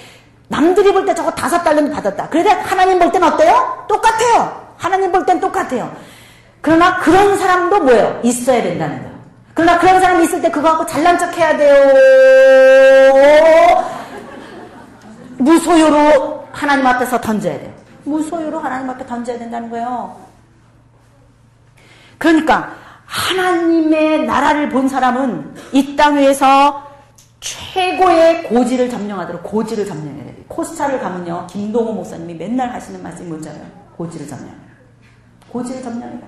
남들이 0.47 0.91
볼 0.93 1.05
때 1.05 1.13
저거 1.15 1.31
다섯 1.31 1.63
달란트 1.63 1.91
받았다. 1.91 2.29
그래도 2.29 2.49
하나님 2.51 2.99
볼 2.99 3.11
땐 3.11 3.23
어때요? 3.23 3.85
똑같아요. 3.87 4.61
하나님 4.77 5.11
볼 5.11 5.25
땐 5.25 5.39
똑같아요. 5.39 5.91
그러나 6.61 6.97
그런 6.99 7.37
사람도 7.37 7.79
뭐예요? 7.81 8.19
있어야 8.23 8.61
된다는 8.61 8.97
거예요. 9.01 9.11
그러나 9.53 9.79
그런 9.79 9.99
사람이 9.99 10.23
있을 10.25 10.41
때 10.41 10.49
그거 10.51 10.69
갖고 10.69 10.85
잘난 10.85 11.17
척 11.17 11.35
해야 11.37 11.57
돼요. 11.57 11.75
무소유로 15.37 16.47
하나님 16.51 16.85
앞에서 16.85 17.19
던져야 17.19 17.57
돼요. 17.59 17.73
무소유로 18.03 18.59
하나님 18.59 18.89
앞에 18.89 19.05
던져야 19.05 19.37
된다는 19.39 19.69
거예요. 19.69 20.15
그러니까 22.17 22.71
하나님의 23.11 24.25
나라를 24.25 24.69
본 24.69 24.87
사람은 24.87 25.53
이 25.73 25.95
땅 25.97 26.17
위에서 26.17 26.89
최고의 27.41 28.43
고지를 28.43 28.89
점령하도록 28.89 29.43
고지를 29.43 29.85
점령해야 29.85 30.25
돼요. 30.25 30.35
코스타를 30.47 30.99
가면요. 30.99 31.47
김동호 31.49 31.91
목사님이 31.93 32.35
맨날 32.35 32.69
하시는 32.71 33.01
말씀이 33.01 33.27
뭔지 33.27 33.49
알아요? 33.49 33.65
고지를 33.97 34.27
점령. 34.27 34.49
고지를 35.51 35.81
점령해라. 35.81 36.21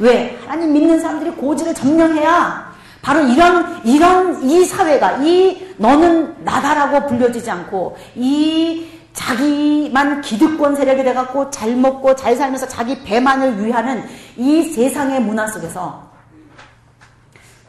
왜? 0.00 0.38
하나님 0.46 0.72
믿는 0.74 1.00
사람들이 1.00 1.30
고지를 1.32 1.74
점령해야 1.74 2.70
바로 3.02 3.20
이런, 3.20 3.80
이런, 3.84 4.42
이 4.42 4.64
사회가, 4.64 5.18
이, 5.22 5.74
너는 5.78 6.44
나다라고 6.44 7.06
불려지지 7.06 7.50
않고, 7.50 7.96
이 8.14 8.86
자기만 9.20 10.22
기득권 10.22 10.74
세력이 10.74 11.04
돼갖고 11.04 11.50
잘 11.50 11.76
먹고 11.76 12.16
잘 12.16 12.34
살면서 12.34 12.66
자기 12.66 13.02
배만을 13.04 13.64
위하는 13.64 14.02
이 14.36 14.62
세상의 14.62 15.20
문화 15.20 15.46
속에서 15.46 16.10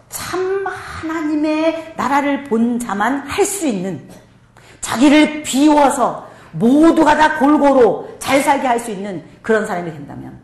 참 0.10 0.66
하나님의 0.66 1.94
나라를 1.98 2.46
본 2.46 2.80
자만 2.80 3.20
할 3.28 3.46
수 3.46 3.68
있는 3.68 4.02
자기를 4.80 5.44
비워서 5.44 6.26
모두가 6.52 7.18
다 7.18 7.38
골고루 7.38 8.08
잘 8.20 8.42
살게 8.42 8.68
할 8.68 8.80
수 8.80 8.92
있는 8.92 9.22
그런 9.42 9.66
사람이 9.66 9.92
된다면 9.92 10.40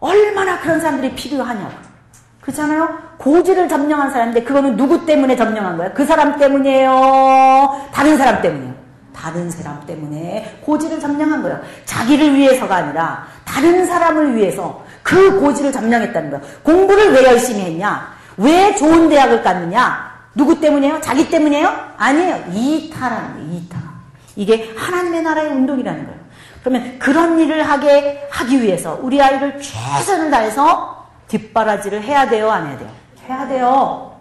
얼마나 0.00 0.58
그런 0.60 0.80
사람들이 0.80 1.14
필요하냐고. 1.14 1.92
그렇잖아요? 2.40 2.88
고지를 3.18 3.68
점령한 3.68 4.10
사람인데 4.10 4.42
그거는 4.42 4.76
누구 4.76 5.06
때문에 5.06 5.36
점령한 5.36 5.76
거예요? 5.76 5.92
그 5.94 6.04
사람 6.04 6.38
때문이에요? 6.38 7.88
다른 7.92 8.16
사람 8.16 8.42
때문이에요? 8.42 8.71
다른 9.14 9.50
사람 9.50 9.84
때문에 9.86 10.58
고지를 10.62 11.00
점령한 11.00 11.42
거예요. 11.42 11.60
자기를 11.84 12.34
위해서가 12.34 12.76
아니라 12.76 13.26
다른 13.44 13.86
사람을 13.86 14.36
위해서 14.36 14.84
그 15.02 15.40
고지를 15.40 15.72
점령했다는 15.72 16.30
거예요. 16.30 16.44
공부를 16.62 17.12
왜 17.12 17.24
열심히 17.24 17.60
했냐? 17.62 18.12
왜 18.36 18.74
좋은 18.74 19.08
대학을 19.08 19.42
갔느냐? 19.42 20.12
누구 20.34 20.58
때문이에요? 20.60 21.00
자기 21.00 21.28
때문이에요? 21.28 21.70
아니에요. 21.98 22.44
이타라는 22.52 23.34
거예요. 23.34 23.52
이타. 23.52 23.78
이게 24.36 24.72
하나님의 24.76 25.22
나라의 25.22 25.50
운동이라는 25.50 26.06
거예요. 26.06 26.20
그러면 26.62 26.98
그런 26.98 27.38
일을 27.38 27.62
하게 27.64 28.26
하기 28.30 28.62
위해서 28.62 28.98
우리 29.02 29.20
아이를 29.20 29.60
최선을 29.60 30.30
다해서 30.30 31.06
뒷바라지를 31.28 32.02
해야 32.02 32.28
돼요? 32.28 32.50
안 32.50 32.66
해야 32.66 32.78
돼요? 32.78 32.90
해야 33.28 33.48
돼요. 33.48 34.12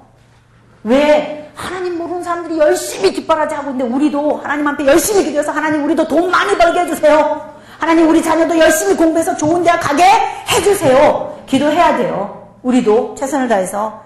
왜? 0.83 1.40
하나님 1.55 1.97
모르는 1.97 2.23
사람들이 2.23 2.57
열심히 2.57 3.13
뒷바라지 3.13 3.55
하고 3.55 3.71
있는데 3.71 3.93
우리도 3.93 4.37
하나님 4.37 4.67
한테 4.67 4.85
열심히 4.85 5.23
기도해서 5.25 5.51
하나님 5.51 5.83
우리도 5.85 6.07
돈 6.07 6.31
많이 6.31 6.57
벌게 6.57 6.79
해주세요. 6.81 7.51
하나님 7.77 8.07
우리 8.07 8.21
자녀도 8.21 8.57
열심히 8.57 8.95
공부해서 8.95 9.35
좋은 9.35 9.63
대학 9.63 9.79
가게 9.79 10.03
해주세요. 10.51 11.43
기도해야 11.47 11.97
돼요. 11.97 12.55
우리도 12.63 13.15
최선을 13.15 13.47
다해서 13.47 14.03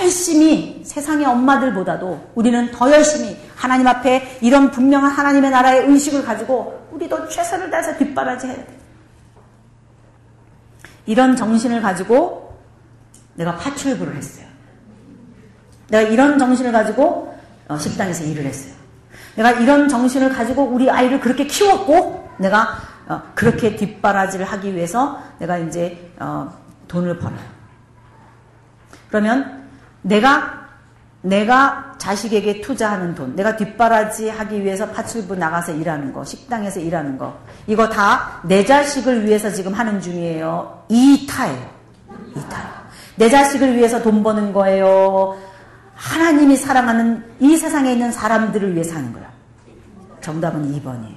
열심히 0.00 0.82
세상의 0.84 1.26
엄마들보다도 1.26 2.30
우리는 2.34 2.70
더 2.70 2.90
열심히 2.92 3.36
하나님 3.56 3.86
앞에 3.88 4.38
이런 4.40 4.70
분명한 4.70 5.10
하나님의 5.10 5.50
나라의 5.50 5.86
의식을 5.86 6.24
가지고 6.24 6.86
우리도 6.92 7.28
최선을 7.28 7.70
다해서 7.70 7.96
뒷바라지 7.96 8.46
해야 8.46 8.56
돼. 8.56 8.78
이런 11.06 11.36
정신을 11.36 11.82
가지고 11.82 12.56
내가 13.34 13.56
파출부를 13.56 14.16
했어요. 14.16 14.45
내가 15.88 16.08
이런 16.08 16.38
정신을 16.38 16.72
가지고 16.72 17.34
어, 17.68 17.78
식당에서 17.78 18.24
일을 18.24 18.44
했어요. 18.44 18.74
내가 19.36 19.52
이런 19.52 19.88
정신을 19.88 20.30
가지고 20.30 20.64
우리 20.64 20.90
아이를 20.90 21.20
그렇게 21.20 21.46
키웠고 21.46 22.28
내가 22.38 22.78
어, 23.08 23.22
그렇게 23.34 23.76
뒷바라지를 23.76 24.46
하기 24.46 24.74
위해서 24.74 25.20
내가 25.38 25.58
이제 25.58 26.10
어, 26.18 26.52
돈을 26.88 27.18
벌어요. 27.18 27.38
그러면 29.08 29.64
내가 30.02 30.66
내가 31.22 31.94
자식에게 31.98 32.60
투자하는 32.60 33.16
돈, 33.16 33.34
내가 33.34 33.56
뒷바라지 33.56 34.28
하기 34.28 34.62
위해서 34.62 34.88
파출부 34.90 35.34
나가서 35.34 35.72
일하는 35.72 36.12
거, 36.12 36.22
식당에서 36.22 36.78
일하는 36.78 37.18
거, 37.18 37.36
이거 37.66 37.88
다 37.88 38.40
내 38.44 38.64
자식을 38.64 39.26
위해서 39.26 39.50
지금 39.50 39.72
하는 39.72 40.00
중이에요. 40.00 40.84
이타예요. 40.88 41.68
이타. 42.36 42.76
내 43.16 43.28
자식을 43.28 43.76
위해서 43.76 44.00
돈 44.02 44.22
버는 44.22 44.52
거예요. 44.52 45.36
하나님이 45.96 46.56
사랑하는 46.56 47.24
이 47.40 47.56
세상에 47.56 47.92
있는 47.92 48.12
사람들을 48.12 48.74
위해서 48.74 48.94
하는 48.94 49.12
거야. 49.12 49.28
정답은 50.20 50.72
2번이에요. 50.72 51.16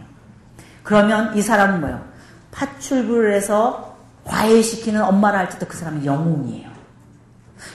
그러면 0.84 1.36
이 1.38 1.42
사람은 1.42 1.82
뭐예요? 1.82 2.04
파출부를 2.52 3.36
해서 3.36 3.98
과외시키는 4.24 5.04
엄마를 5.04 5.40
할지도 5.40 5.68
그 5.68 5.78
사람은 5.78 6.06
영웅이에요. 6.06 6.70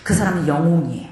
그 0.02 0.14
사람은 0.14 0.48
영웅이에요. 0.48 1.08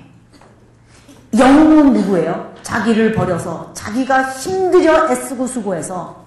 영웅은 1.39 1.93
누구예요? 1.93 2.55
자기를 2.63 3.13
버려서 3.13 3.73
자기가 3.75 4.31
힘들여 4.33 5.11
애쓰고 5.11 5.47
수고해서 5.47 6.27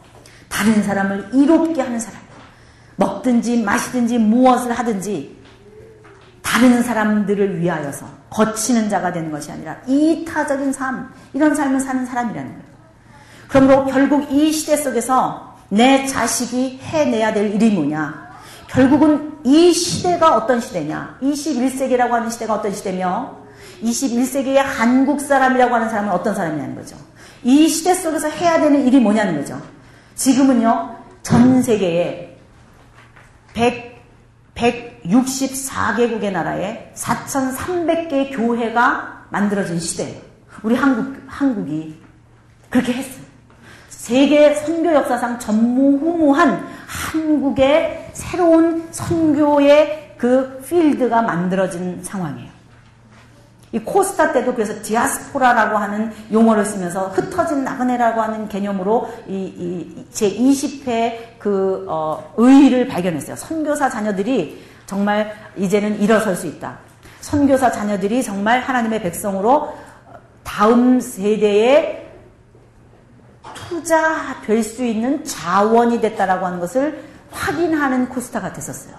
다른 0.49 0.83
사람을 0.83 1.29
이롭게 1.33 1.81
하는 1.81 1.99
사람. 1.99 2.21
먹든지 2.97 3.63
마시든지 3.63 4.17
무엇을 4.19 4.71
하든지 4.71 5.35
다 6.41 6.55
다른 6.55 6.81
사람들을 6.81 7.59
위하여서 7.59 8.07
거치는 8.35 8.89
자가 8.89 9.13
되는 9.13 9.31
것이 9.31 9.49
아니라 9.49 9.77
이타적인 9.87 10.73
삶, 10.73 11.09
이런 11.33 11.55
삶을 11.55 11.79
사는 11.79 12.05
사람이라는 12.05 12.51
거예요. 12.51 12.65
그러므로 13.47 13.85
결국 13.85 14.29
이 14.29 14.51
시대 14.51 14.75
속에서 14.75 15.55
내 15.69 16.05
자식이 16.05 16.81
해내야 16.83 17.33
될 17.33 17.53
일이 17.53 17.71
뭐냐? 17.71 18.25
결국은 18.67 19.37
이 19.45 19.71
시대가 19.71 20.35
어떤 20.35 20.59
시대냐? 20.59 21.19
21세기라고 21.21 22.09
하는 22.09 22.29
시대가 22.29 22.55
어떤 22.55 22.73
시대며 22.73 23.37
21세기의 23.81 24.57
한국 24.57 25.21
사람이라고 25.21 25.73
하는 25.73 25.89
사람은 25.89 26.11
어떤 26.11 26.35
사람이냐는 26.35 26.75
거죠. 26.75 26.97
이 27.41 27.69
시대 27.69 27.93
속에서 27.93 28.27
해야 28.27 28.59
되는 28.59 28.85
일이 28.85 28.99
뭐냐는 28.99 29.37
거죠. 29.37 29.61
지금은요, 30.15 30.97
전 31.23 31.63
세계에 31.63 32.37
100, 33.53 33.95
164개국의 35.07 36.31
나라에 36.31 36.91
4,300개의 36.95 38.35
교회가 38.35 39.25
만들어진 39.29 39.79
시대예요. 39.79 40.21
우리 40.63 40.75
한국, 40.75 41.21
한국이 41.27 41.99
그렇게 42.69 42.93
했어요. 42.93 43.25
세계 43.89 44.53
선교 44.53 44.93
역사상 44.93 45.39
전무후무한 45.39 46.67
한국의 46.85 48.11
새로운 48.13 48.87
선교의 48.91 50.15
그 50.17 50.61
필드가 50.67 51.21
만들어진 51.23 52.03
상황이에요. 52.03 52.55
이 53.71 53.79
코스타 53.79 54.31
때도 54.31 54.53
그래서 54.53 54.81
디아스포라라고 54.81 55.77
하는 55.77 56.11
용어를 56.31 56.63
쓰면서 56.63 57.09
흩어진 57.09 57.63
나그네라고 57.65 58.21
하는 58.21 58.47
개념으로 58.47 59.09
이, 59.27 59.33
이 59.35 60.05
제 60.11 60.29
20회 60.31 61.39
그, 61.39 61.85
어, 61.89 62.33
의의를 62.37 62.87
발견했어요. 62.87 63.35
선교사 63.35 63.89
자녀들이 63.89 64.63
정말 64.85 65.33
이제는 65.57 65.99
일어설 65.99 66.35
수 66.35 66.47
있다. 66.47 66.79
선교사 67.21 67.71
자녀들이 67.71 68.23
정말 68.23 68.59
하나님의 68.59 69.01
백성으로 69.01 69.75
다음 70.43 70.99
세대에 70.99 72.05
투자될 73.53 74.63
수 74.63 74.83
있는 74.83 75.23
자원이 75.23 76.01
됐다라고 76.01 76.45
하는 76.45 76.59
것을 76.59 77.03
확인하는 77.31 78.09
코스타가 78.09 78.53
됐었어요. 78.53 78.95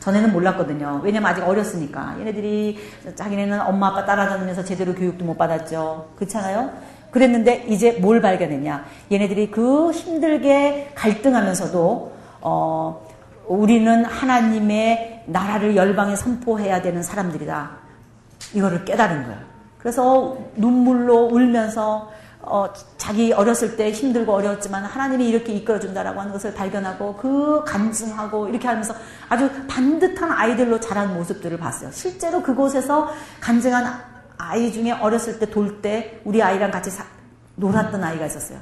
전에는 0.00 0.32
몰랐거든요. 0.32 1.00
왜냐면 1.02 1.30
아직 1.30 1.42
어렸으니까. 1.42 2.16
얘네들이 2.20 2.78
자기네는 3.14 3.60
엄마 3.62 3.88
아빠 3.88 4.04
따라다니면서 4.04 4.64
제대로 4.64 4.94
교육도 4.94 5.24
못 5.24 5.38
받았죠. 5.38 6.10
그렇잖아요? 6.16 6.70
그랬는데 7.10 7.64
이제 7.68 7.92
뭘 7.92 8.20
발견했냐? 8.20 8.84
얘네들이 9.10 9.50
그 9.50 9.92
힘들게 9.92 10.92
갈등하면서도 10.94 12.12
어 12.42 13.06
우리는 13.46 14.04
하나님의 14.04 15.24
나라를 15.26 15.76
열방에 15.76 16.16
선포해야 16.16 16.82
되는 16.82 17.02
사람들이다. 17.02 17.70
이거를 18.54 18.84
깨달은 18.84 19.24
거예요. 19.24 19.38
그래서 19.78 20.36
눈물로 20.56 21.26
울면서 21.26 22.10
어, 22.46 22.70
자기 22.98 23.32
어렸을 23.32 23.76
때 23.76 23.90
힘들고 23.90 24.32
어려웠지만 24.32 24.84
하나님이 24.84 25.28
이렇게 25.28 25.54
이끌어준다라고 25.54 26.20
하는 26.20 26.32
것을 26.32 26.52
발견하고 26.52 27.16
그 27.16 27.64
간증하고 27.64 28.48
이렇게 28.48 28.68
하면서 28.68 28.94
아주 29.30 29.50
반듯한 29.66 30.30
아이들로 30.30 30.78
자란 30.78 31.14
모습들을 31.14 31.56
봤어요. 31.58 31.90
실제로 31.92 32.42
그곳에서 32.42 33.08
간증한 33.40 33.86
아이 34.36 34.70
중에 34.72 34.92
어렸을 34.92 35.38
때 35.38 35.46
돌 35.46 35.80
때 35.80 36.20
우리 36.24 36.42
아이랑 36.42 36.70
같이 36.70 36.90
사, 36.90 37.04
놀았던 37.56 38.02
아이가 38.04 38.26
있었어요. 38.26 38.58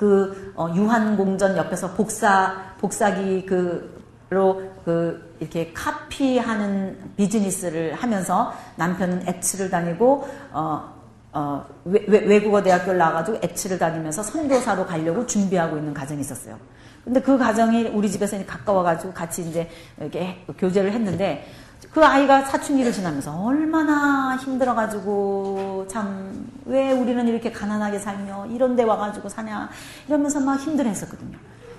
그 0.00 0.54
어, 0.56 0.72
유한공전 0.74 1.58
옆에서 1.58 1.92
복사 1.92 2.74
복사기 2.78 3.44
그로 3.44 4.62
그 4.82 5.36
이렇게 5.40 5.74
카피하는 5.74 7.12
비즈니스를 7.18 7.92
하면서 7.92 8.50
남편은 8.76 9.28
엑치를 9.28 9.68
다니고 9.68 10.26
어 10.52 11.00
어, 11.32 11.64
외, 11.84 12.40
국어 12.40 12.62
대학교를 12.62 12.98
나와가지고 12.98 13.38
엑치를 13.42 13.78
다니면서 13.78 14.22
선교사로 14.22 14.86
가려고 14.86 15.26
준비하고 15.26 15.76
있는 15.76 15.94
가정이 15.94 16.22
있었어요. 16.22 16.58
근데 17.04 17.20
그 17.20 17.36
가정이 17.38 17.88
우리 17.88 18.10
집에서 18.10 18.44
가까워가지고 18.46 19.12
같이 19.12 19.42
이제 19.42 19.68
이렇게 19.98 20.44
교제를 20.58 20.92
했는데 20.92 21.46
그 21.92 22.04
아이가 22.04 22.44
사춘기를 22.44 22.92
지나면서 22.92 23.42
얼마나 23.42 24.36
힘들어가지고 24.36 25.86
참 25.88 26.50
왜 26.70 26.92
우리는 26.92 27.26
이렇게 27.26 27.50
가난하게 27.50 27.98
살며 27.98 28.46
이런 28.46 28.76
데 28.76 28.84
와가지고 28.84 29.28
사냐 29.28 29.68
이러면서 30.06 30.38
막 30.40 30.54
힘들어했었거든요. 30.56 31.36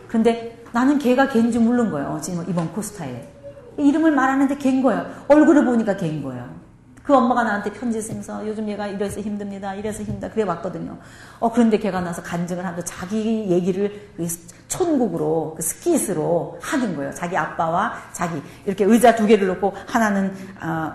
근데 0.09 0.61
나는 0.73 0.99
걔가 0.99 1.29
걔인지 1.29 1.59
모르는 1.59 1.91
거예요. 1.91 2.19
지금 2.21 2.43
이번 2.49 2.73
코스타에. 2.73 3.29
이름을 3.77 4.11
말하는데 4.11 4.57
걔인 4.57 4.83
거예요. 4.83 5.09
얼굴을 5.29 5.63
보니까 5.63 5.95
걔인 5.95 6.21
거예요. 6.21 6.60
그 7.03 7.15
엄마가 7.15 7.43
나한테 7.43 7.71
편지 7.71 8.01
쓰면서 8.01 8.47
요즘 8.47 8.69
얘가 8.69 8.87
이래서 8.87 9.19
힘듭니다. 9.19 9.73
이래서 9.73 10.03
힘들다. 10.03 10.29
그래 10.29 10.43
왔거든요. 10.43 10.97
어, 11.39 11.51
그런데 11.51 11.77
걔가 11.79 12.01
나서 12.01 12.21
간증을 12.21 12.63
하면서 12.63 12.85
자기 12.85 13.47
얘기를 13.49 14.09
그 14.15 14.27
촌국으로, 14.67 15.55
그 15.57 15.63
스키스로 15.63 16.59
하는 16.61 16.95
거예요. 16.95 17.11
자기 17.13 17.35
아빠와 17.35 17.93
자기. 18.11 18.41
이렇게 18.65 18.85
의자 18.85 19.15
두 19.15 19.25
개를 19.25 19.47
놓고 19.47 19.73
하나는, 19.87 20.33
어, 20.61 20.93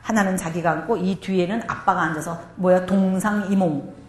하나는 0.00 0.36
자기가 0.36 0.70
앉고 0.70 0.96
이 0.98 1.20
뒤에는 1.20 1.62
아빠가 1.66 2.02
앉아서 2.02 2.40
뭐야, 2.56 2.86
동상이몽. 2.86 4.00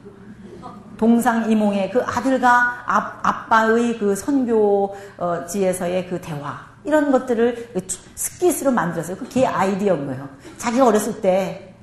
동상이몽의 0.98 1.90
그 1.90 2.04
아들과 2.04 2.84
아, 2.86 3.48
빠의그 3.48 4.16
선교지에서의 4.16 6.08
그 6.08 6.22
대화. 6.22 6.71
이런 6.84 7.12
것들을 7.12 7.74
스킷으로 8.16 8.72
만들었어요. 8.72 9.18
그게 9.18 9.46
아이디어인 9.46 10.06
거예요. 10.06 10.30
자기가 10.58 10.88
어렸을 10.88 11.22
때 11.22 11.74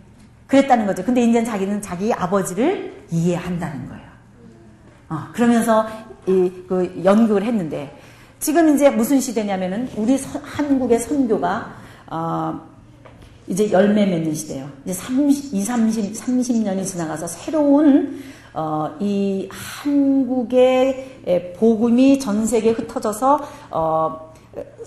그랬다는 0.47 0.87
거죠. 0.87 1.05
근데 1.05 1.23
이제 1.23 1.45
자기는 1.45 1.83
자기 1.83 2.13
아버지를 2.13 3.05
이해한다는 3.11 3.89
거예요. 3.89 4.09
어, 5.11 5.29
그러면서 5.33 5.87
이, 6.27 6.51
그 6.69 7.01
연극을 7.05 7.43
했는데 7.43 7.97
지금 8.41 8.75
이제 8.75 8.91
무슨 8.91 9.21
시대냐면은 9.21 9.89
우리 9.97 10.19
서, 10.19 10.39
한국의 10.43 10.99
선교가 10.99 11.75
어, 12.11 12.61
이제 13.47 13.71
열매 13.71 14.07
맺는 14.07 14.35
시대예요. 14.35 14.69
이제 14.85 14.93
30, 14.93 15.55
2, 15.55 15.63
30, 15.63 16.13
30년이 16.13 16.87
지나가서 16.87 17.27
새로운 17.27 18.23
어, 18.55 18.91
이 19.01 19.49
한국의 19.51 21.55
복음이 21.59 22.19
전 22.19 22.47
세계에 22.47 22.73
흩어져서 22.73 23.41
어, 23.71 24.28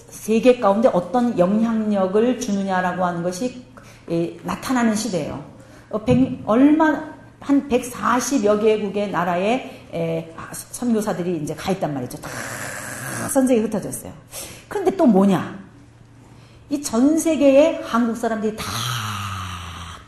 세계 0.09 0.59
가운데 0.59 0.89
어떤 0.93 1.37
영향력을 1.37 2.39
주느냐라고 2.39 3.05
하는 3.05 3.23
것이 3.23 3.63
예, 4.09 4.37
나타나는 4.43 4.95
시대예요. 4.95 5.43
어, 5.89 6.03
100, 6.03 6.43
얼마 6.45 7.11
한 7.39 7.67
140여 7.69 8.61
개국의 8.61 9.11
나라에 9.11 9.87
에, 9.93 10.33
아, 10.37 10.49
선교사들이 10.53 11.37
이제 11.43 11.53
가 11.55 11.71
있단 11.71 11.93
말이죠. 11.93 12.17
다 12.21 12.29
선생이 13.29 13.61
흩어졌어요. 13.61 14.11
그런데 14.67 14.95
또 14.95 15.05
뭐냐? 15.05 15.59
이 16.69 16.81
전 16.81 17.17
세계의 17.17 17.81
한국 17.83 18.15
사람들이 18.17 18.55
다 18.55 18.63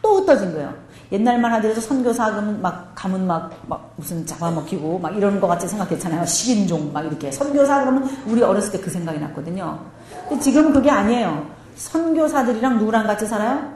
또 0.03 0.17
흩어진 0.17 0.51
거예요. 0.53 0.75
옛날만 1.13 1.53
하더라도 1.53 1.79
선교사 1.79 2.31
그러면 2.31 2.59
막 2.61 2.91
가면 2.95 3.27
막, 3.27 3.51
막 3.67 3.93
무슨 3.95 4.25
잡아먹히고 4.25 4.97
막 4.97 5.15
이러는 5.15 5.39
것 5.39 5.47
같이 5.47 5.67
생각했잖아요. 5.67 6.25
식인종 6.25 6.91
막 6.91 7.05
이렇게. 7.05 7.31
선교사 7.31 7.81
그러면 7.81 8.09
우리 8.25 8.41
어렸을 8.41 8.71
때 8.71 8.83
그 8.83 8.89
생각이 8.89 9.19
났거든요. 9.19 9.79
근데 10.27 10.43
지금은 10.43 10.73
그게 10.73 10.89
아니에요. 10.89 11.45
선교사들이랑 11.75 12.79
누구랑 12.79 13.05
같이 13.07 13.25
살아요? 13.27 13.71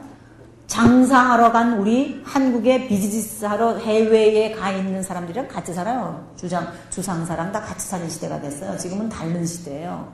장사하러 0.66 1.50
간 1.52 1.78
우리 1.78 2.20
한국에 2.26 2.88
비즈니스 2.88 3.44
하러 3.44 3.76
해외에 3.78 4.52
가 4.52 4.70
있는 4.70 5.02
사람들이랑 5.02 5.48
같이 5.48 5.72
살아요. 5.72 6.28
주장, 6.36 6.70
주상사랑 6.90 7.52
다 7.52 7.60
같이 7.60 7.86
사는 7.88 8.06
시대가 8.10 8.38
됐어요. 8.40 8.76
지금은 8.76 9.08
다른 9.08 9.46
시대예요. 9.46 10.12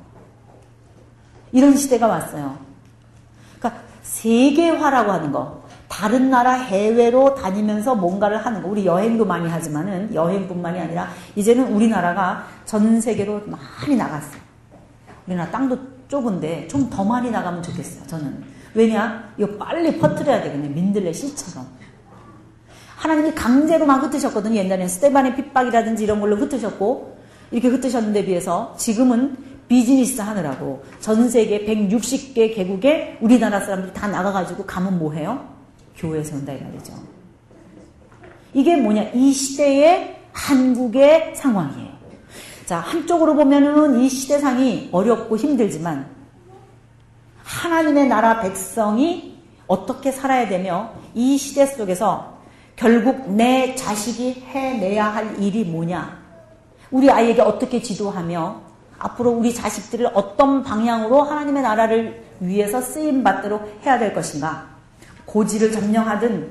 이런 1.53 1.77
시대가 1.77 2.07
왔어요. 2.07 2.57
그러니까 3.59 3.83
세계화라고 4.03 5.11
하는 5.11 5.33
거. 5.33 5.64
다른 5.95 6.29
나라 6.29 6.55
해외로 6.55 7.37
다니면서 7.37 7.95
뭔가를 7.95 8.45
하는 8.45 8.63
거. 8.63 8.69
우리 8.69 8.85
여행도 8.85 9.25
많이 9.25 9.49
하지만은 9.49 10.13
여행뿐만이 10.13 10.81
아니라 10.81 11.09
이제는 11.37 11.73
우리나라가 11.73 12.47
전 12.65 13.01
세계로 13.01 13.43
많이 13.47 13.95
나갔어요. 13.97 14.41
우리나라 15.25 15.51
땅도 15.53 15.79
좁은데 16.09 16.67
좀 16.67 16.91
더 16.91 17.05
많이 17.05 17.31
나가면 17.31 17.63
좋겠어요. 17.63 18.09
저는. 18.09 18.43
왜냐? 18.75 19.33
이거 19.39 19.57
빨리 19.57 19.97
퍼뜨려야 20.01 20.43
되겠네. 20.43 20.69
민들레 20.69 21.13
씨처럼. 21.13 21.65
하나님이 22.97 23.33
강제로 23.33 23.87
막 23.87 24.03
흩으셨거든요. 24.03 24.57
옛날에는 24.57 24.89
스테반의 24.89 25.37
핍박이라든지 25.37 26.03
이런 26.03 26.19
걸로 26.19 26.35
흩으셨고 26.37 27.19
이렇게 27.53 27.69
흩으셨는데 27.69 28.25
비해서 28.25 28.75
지금은 28.77 29.37
비즈니스 29.69 30.21
하느라고 30.21 30.83
전 30.99 31.29
세계 31.31 31.65
160개 31.65 32.53
개국에 32.55 33.19
우리나라 33.21 33.61
사람들이 33.61 33.93
다 33.93 34.09
나가가지고 34.09 34.65
가면 34.67 34.99
뭐해요? 34.99 35.54
교회 35.97 36.23
세운다 36.23 36.53
이 36.53 36.61
말이죠. 36.63 36.93
이게 38.53 38.77
뭐냐? 38.77 39.11
이 39.15 39.33
시대의 39.33 40.17
한국의 40.33 41.35
상황이에요. 41.37 41.95
자, 42.67 42.79
한쪽으로 42.79 43.35
보면은 43.35 44.01
이 44.01 44.09
시대상이 44.09 44.89
어렵고 44.93 45.37
힘들지만 45.37 46.07
하나님의 47.43 48.09
나라 48.09 48.41
백성이 48.41 49.39
어떻게 49.67 50.11
살아야 50.11 50.49
되며 50.49 50.93
이 51.15 51.37
시대 51.37 51.67
속에서 51.67 52.39
결국 52.77 53.31
내 53.31 53.75
자식이 53.75 54.45
해내야 54.49 55.07
할 55.07 55.43
일이 55.43 55.65
뭐냐? 55.65 56.23
우리 56.91 57.11
아이에게 57.11 57.43
어떻게 57.43 57.81
지도하며 57.81 58.63
앞으로 58.99 59.31
우리 59.31 59.53
자식들을 59.53 60.11
어떤 60.15 60.63
방향으로 60.63 61.23
하나님의 61.23 61.63
나라를 61.63 62.25
위해서 62.41 62.81
쓰임 62.81 63.23
받도록 63.23 63.81
해야 63.85 63.99
될 63.99 64.15
것인가? 64.15 64.74
고지를 65.27 65.72
점령하든 65.72 66.49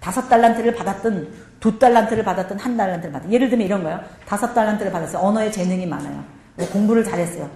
다섯 0.00 0.28
달란트를 0.28 0.74
받았든 0.74 1.46
두 1.60 1.78
달란트를 1.78 2.24
받았든 2.24 2.58
한 2.58 2.76
달란트를 2.76 3.12
받았든 3.12 3.32
예를 3.32 3.48
들면 3.48 3.66
이런 3.66 3.82
거예요. 3.82 4.00
다섯 4.26 4.52
달란트를 4.52 4.92
받았어요. 4.92 5.22
언어에 5.22 5.50
재능이 5.50 5.86
많아요. 5.86 6.22
뭐 6.56 6.68
공부를 6.68 7.04
잘했어요. 7.04 7.48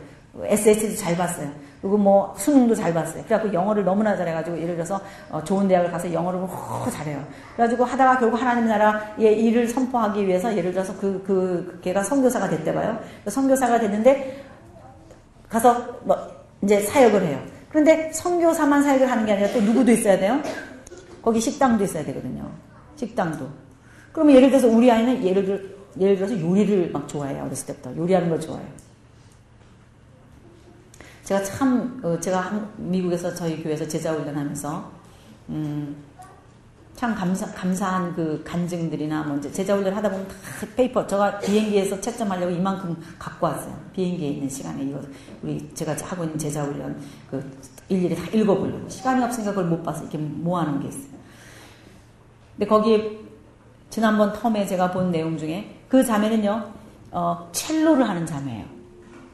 SAT도 0.43 0.97
잘 0.97 1.17
봤어요. 1.17 1.51
그리고 1.81 1.97
뭐 1.97 2.35
수능도 2.37 2.75
잘 2.75 2.93
봤어요. 2.93 3.25
그래갖고 3.25 3.53
영어를 3.53 3.85
너무나 3.85 4.17
잘해가지고 4.17 4.61
예를 4.61 4.75
들어서 4.75 5.01
어 5.31 5.43
좋은 5.43 5.67
대학을 5.67 5.91
가서 5.91 6.13
영어를 6.13 6.41
허 6.41 6.91
잘해요. 6.91 7.25
그래가지고 7.57 7.85
하다가 7.85 8.19
결국 8.19 8.41
하나님 8.41 8.67
나라의 8.67 9.41
일을 9.43 9.67
선포하기 9.67 10.27
위해서 10.27 10.55
예를 10.55 10.73
들어서 10.73 10.95
그, 10.99 11.23
그, 11.27 11.73
그 11.73 11.81
걔가 11.81 12.03
선교사가 12.03 12.49
됐대 12.49 12.75
봐요. 12.75 12.99
선교사가 13.27 13.81
됐는데 13.81 14.45
가서 15.49 15.99
뭐 16.03 16.17
이제 16.63 16.81
사역을 16.83 17.23
해요. 17.23 17.41
그런데 17.71 18.13
선교사만 18.13 18.83
사역을 18.83 19.11
하는 19.11 19.25
게 19.25 19.33
아니라 19.33 19.53
또 19.53 19.61
누구도 19.61 19.93
있어야 19.93 20.19
돼요? 20.19 20.43
거기 21.23 21.41
식당도 21.41 21.85
있어야 21.85 22.05
되거든요. 22.05 22.51
식당도. 22.97 23.49
그러면 24.13 24.35
예를 24.37 24.51
들어서 24.51 24.67
우리 24.69 24.91
아이는 24.91 25.25
예를 25.25 25.45
들어 25.45 25.59
예를 25.99 26.17
들어서 26.17 26.39
요리를 26.41 26.91
막 26.93 27.09
좋아해요. 27.09 27.45
어렸을 27.45 27.67
때부터 27.69 27.97
요리하는 27.97 28.29
걸 28.29 28.41
좋아해요. 28.41 28.69
제가 31.25 31.43
참 31.45 32.01
어, 32.03 32.19
제가 32.19 32.69
미국에서 32.77 33.33
저희 33.35 33.63
교회에서 33.63 33.87
제자 33.87 34.13
훈련하면서 34.13 34.93
음, 35.51 35.97
참 37.01 37.15
감사, 37.15 37.47
감사한 37.47 38.15
그 38.15 38.43
간증들이나 38.45 39.23
뭐 39.23 39.39
이제 39.39 39.51
제자 39.51 39.75
훈련 39.75 39.95
하다 39.95 40.11
보면 40.11 40.29
다 40.29 40.35
paper 40.77 41.07
제가 41.07 41.39
비행기에서 41.39 41.99
채점하려고 41.99 42.53
이만큼 42.53 42.95
갖고 43.19 43.47
왔어요. 43.47 43.75
비행기에 43.95 44.29
있는 44.29 44.51
시간에 44.51 44.83
이거 44.83 45.01
우리 45.43 45.67
제가 45.73 45.97
하고 46.05 46.25
있는 46.25 46.37
제자 46.37 46.63
훈련 46.63 47.01
그 47.31 47.59
일일이 47.89 48.15
다 48.15 48.23
읽어보려고 48.31 48.87
시간이 48.91 49.25
없으니까 49.25 49.53
그걸 49.53 49.71
못 49.71 49.83
봐서 49.83 50.03
이렇게 50.03 50.19
모아놓은 50.19 50.83
게 50.83 50.89
있어요. 50.89 51.19
근데 52.59 52.67
거기에 52.67 53.19
지난번 53.89 54.35
term에 54.35 54.69
제가 54.69 54.91
본 54.91 55.11
내용 55.11 55.39
중에 55.39 55.81
그 55.89 56.05
자매는요 56.05 56.71
어, 57.13 57.49
첼로를 57.53 58.07
하는 58.07 58.27
자매예요. 58.27 58.67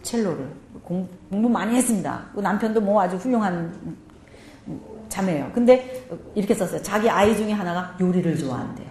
첼로를 0.03 0.49
공, 0.85 1.09
부 1.31 1.49
많이 1.49 1.75
했습니다. 1.75 2.27
그 2.33 2.39
남편도 2.39 2.81
뭐 2.81 3.03
아주 3.03 3.17
훌륭한 3.17 3.97
자매예요. 5.09 5.51
근데 5.53 6.07
이렇게 6.35 6.55
썼어요. 6.55 6.83
자기 6.83 7.09
아이 7.09 7.37
중에 7.37 7.53
하나가 7.53 7.97
요리를 8.01 8.39
좋아한대요. 8.39 8.87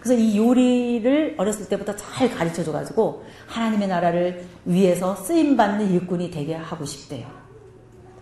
그래서 0.00 0.14
이 0.14 0.38
요리를 0.38 1.34
어렸을 1.38 1.68
때부터 1.68 1.94
잘 1.96 2.30
가르쳐 2.30 2.62
줘가지고 2.62 3.24
하나님의 3.46 3.88
나라를 3.88 4.46
위해서 4.64 5.16
쓰임받는 5.16 5.90
일꾼이 5.90 6.30
되게 6.30 6.54
하고 6.54 6.84
싶대요. 6.84 7.26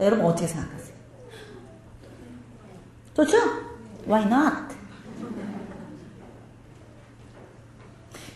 여러분 0.00 0.26
어떻게 0.26 0.46
생각하세요? 0.46 0.96
좋죠? 3.14 3.36
Why 4.06 4.24
not? 4.26 4.76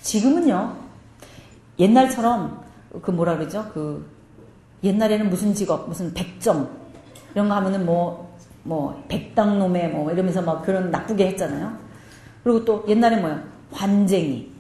지금은요, 0.03 0.77
옛날처럼 1.79 2.65
그 3.03 3.11
뭐라 3.11 3.37
그러죠? 3.37 3.71
그 3.73 4.09
옛날에는 4.83 5.29
무슨 5.29 5.55
직업, 5.55 5.89
무슨 5.89 6.13
백정 6.15 6.71
이런 7.35 7.49
거 7.49 7.55
하면은 7.57 7.85
뭐, 7.85 8.30
뭐, 8.63 9.03
백당놈에 9.09 9.89
뭐 9.89 10.11
이러면서 10.13 10.43
막 10.43 10.63
그런 10.63 10.91
나쁘게 10.91 11.29
했잖아요. 11.29 11.77
그리고 12.45 12.65
또 12.65 12.85
옛날에 12.89 13.17
뭐요? 13.17 13.41
관쟁이. 13.73 14.51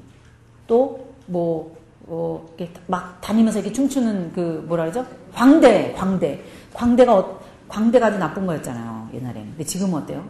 또 0.67 1.09
뭐, 1.27 1.77
어, 2.07 2.47
이렇게 2.57 2.73
막 2.87 3.21
다니면서 3.21 3.61
이렇게 3.61 3.73
춤추는 3.73 4.33
그 4.35 4.65
뭐라 4.67 4.85
그러죠? 4.85 5.07
광대, 5.35 5.93
광대. 5.93 6.43
광대가, 6.73 7.19
어, 7.19 7.41
광대가 7.69 8.07
아주 8.07 8.19
나쁜 8.19 8.47
거였잖아요. 8.47 9.11
옛날에는. 9.15 9.51
근데 9.51 9.65
지금은 9.65 10.03
어때요? 10.03 10.25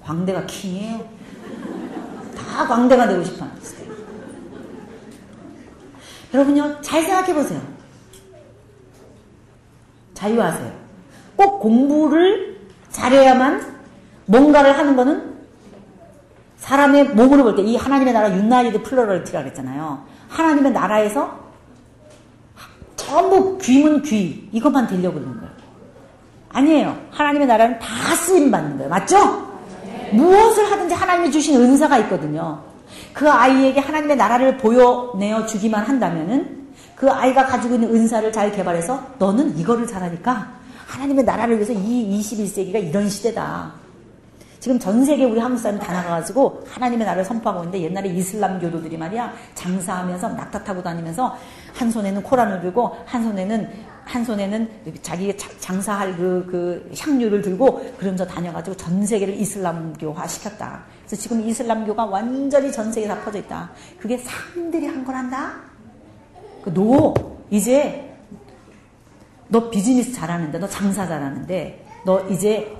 광대가 0.00 0.44
킹이에요. 0.46 1.00
다 2.36 2.66
광대가 2.66 3.08
되고 3.08 3.22
싶어 3.24 3.44
하는 3.44 3.54
여러분요, 6.34 6.80
잘 6.80 7.02
생각해 7.02 7.32
보세요. 7.32 7.60
자유하세요. 10.14 10.72
꼭 11.36 11.60
공부를 11.60 12.53
잘해야만 12.94 13.74
뭔가를 14.26 14.78
하는 14.78 14.96
거는 14.96 15.34
사람의 16.58 17.10
몸으로 17.10 17.42
볼 17.44 17.56
때 17.56 17.62
이 17.62 17.76
하나님의 17.76 18.14
나라 18.14 18.30
윤나이드 18.34 18.82
플로럴티라 18.82 19.42
그랬잖아요. 19.42 20.02
하나님의 20.28 20.72
나라에서 20.72 21.38
전부 22.96 23.58
귀문 23.58 24.00
귀 24.02 24.48
이것만 24.52 24.86
들려고 24.86 25.18
그러는 25.20 25.36
거예요. 25.38 25.52
아니에요. 26.52 26.96
하나님의 27.10 27.46
나라는 27.48 27.78
다 27.80 27.86
쓰임 28.14 28.50
받는 28.50 28.76
거예요. 28.78 28.88
맞죠? 28.88 29.52
무엇을 30.12 30.70
하든지 30.70 30.94
하나님이 30.94 31.30
주신 31.32 31.60
은사가 31.60 31.98
있거든요. 31.98 32.60
그 33.12 33.28
아이에게 33.30 33.80
하나님의 33.80 34.16
나라를 34.16 34.56
보여내어 34.56 35.44
주기만 35.46 35.84
한다면은 35.84 36.64
그 36.94 37.10
아이가 37.10 37.44
가지고 37.44 37.74
있는 37.74 37.94
은사를 37.94 38.30
잘 38.32 38.52
개발해서 38.52 39.02
너는 39.18 39.58
이거를 39.58 39.86
잘하니까 39.86 40.48
하나님의 40.86 41.24
나라를 41.24 41.56
위해서 41.56 41.72
이 41.72 42.20
21세기가 42.20 42.82
이런 42.82 43.08
시대다. 43.08 43.84
지금 44.64 44.78
전 44.78 45.04
세계 45.04 45.24
우리 45.24 45.38
한국 45.38 45.58
사람이 45.58 45.78
다 45.78 45.92
나가가지고 45.92 46.64
하나님의 46.66 47.04
나라를 47.04 47.24
선포하고 47.24 47.64
있는데 47.64 47.82
옛날에 47.82 48.08
이슬람 48.08 48.58
교도들이 48.58 48.96
말이야 48.96 49.30
장사하면서 49.54 50.30
낙타 50.30 50.64
타고 50.64 50.82
다니면서 50.82 51.36
한 51.74 51.90
손에는 51.90 52.22
코란을 52.22 52.62
들고 52.62 52.96
한 53.04 53.24
손에는 53.24 53.70
한 54.04 54.24
손에는 54.24 54.68
자기 55.02 55.36
장사할 55.36 56.16
그, 56.16 56.46
그 56.50 56.90
향유를 56.98 57.42
들고 57.42 57.94
그러면서 57.98 58.26
다녀가지고 58.26 58.76
전 58.76 59.04
세계를 59.04 59.34
이슬람교화 59.34 60.26
시켰다. 60.26 60.84
그래서 61.06 61.22
지금 61.22 61.46
이슬람교가 61.46 62.06
완전히 62.06 62.72
전 62.72 62.90
세계에 62.90 63.08
다 63.08 63.20
퍼져 63.20 63.40
있다. 63.40 63.70
그게 63.98 64.16
사람들이 64.16 64.86
한 64.86 65.04
거란다? 65.04 65.56
그 66.62 66.72
너, 66.72 67.12
이제, 67.50 68.13
너 69.48 69.70
비즈니스 69.70 70.12
잘하는데, 70.12 70.58
너 70.58 70.68
장사 70.68 71.06
잘하는데, 71.06 71.86
너 72.04 72.20
이제 72.28 72.74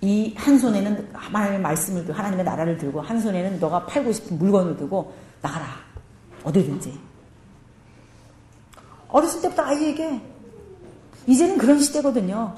이 0.00 0.34
한 0.36 0.58
손에는 0.58 1.08
하나님의 1.12 1.60
말씀을 1.60 2.04
들고, 2.04 2.12
하나님의 2.18 2.44
나라를 2.44 2.76
들고, 2.78 3.00
한 3.00 3.20
손에는 3.20 3.58
너가 3.60 3.86
팔고 3.86 4.12
싶은 4.12 4.38
물건을 4.38 4.76
들고, 4.76 5.14
나가라. 5.42 5.66
어디든지. 6.44 6.98
어렸을 9.08 9.40
때부터 9.42 9.62
아이에게, 9.62 10.20
이제는 11.26 11.56
그런 11.58 11.78
시대거든요. 11.80 12.54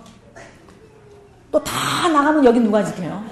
또 1.53 1.63
다 1.63 2.09
나가면 2.09 2.45
여기 2.45 2.59
누가 2.61 2.85
지켜요? 2.85 3.25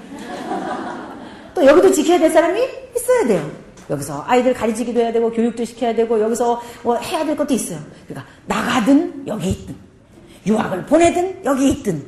또 1.53 1.65
여기도 1.65 1.91
지켜야 1.91 2.17
될 2.19 2.31
사람이 2.31 2.59
있어야 2.95 3.27
돼요. 3.27 3.51
여기서 3.89 4.23
아이들 4.25 4.53
가르치기도 4.53 4.99
해야 4.99 5.11
되고 5.11 5.31
교육도 5.31 5.63
시켜야 5.65 5.93
되고 5.93 6.19
여기서 6.19 6.61
뭐 6.83 6.95
해야 6.97 7.23
될 7.25 7.35
것도 7.35 7.53
있어요. 7.53 7.79
그러니까 8.07 8.27
나가든 8.47 9.27
여기 9.27 9.51
있든 9.51 9.75
유학을 10.45 10.85
보내든 10.85 11.45
여기 11.45 11.69
있든 11.69 12.05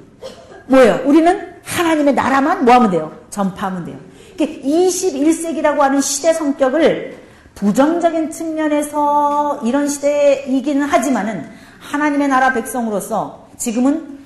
뭐예요? 0.68 1.02
우리는 1.06 1.56
하나님의 1.64 2.14
나라만 2.14 2.66
뭐 2.66 2.74
하면 2.76 2.92
돼요? 2.92 3.18
전파하면 3.30 3.86
돼요. 3.86 3.98
21세기라고 4.38 5.80
하는 5.80 6.00
시대 6.02 6.34
성격을 6.34 7.18
부정적인 7.56 8.30
측면에서 8.30 9.62
이런 9.64 9.88
시대이기는 9.88 10.84
하지만은 10.84 11.50
하나님의 11.80 12.28
나라 12.28 12.54
백성으로서 12.54 13.48
지금은 13.58 14.20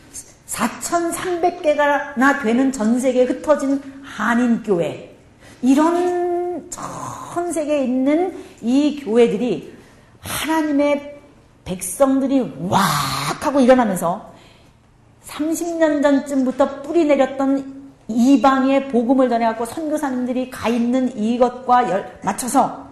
4,300개가나 0.47 2.43
되는 2.43 2.72
전 2.74 2.99
세계에 2.99 3.24
흩어진 3.24 3.82
한인교회, 4.03 5.16
이런 5.62 6.70
전 6.70 7.51
세계에 7.53 7.86
있는 7.86 8.36
이 8.62 9.01
교회들이 9.01 9.74
하나님의 10.20 11.21
백성들이 11.66 12.68
왁 12.70 12.80
하고 13.45 13.59
일어나면서 13.59 14.32
30년 15.28 16.01
전쯤부터 16.01 16.82
뿌리 16.82 17.05
내렸던 17.05 17.82
이방의 18.07 18.89
복음을 18.89 19.30
전해갖고 19.30 19.66
선교사님들이 19.66 20.49
가 20.49 20.68
있는 20.68 21.16
이것과 21.18 21.89
열, 21.89 22.20
맞춰서 22.24 22.88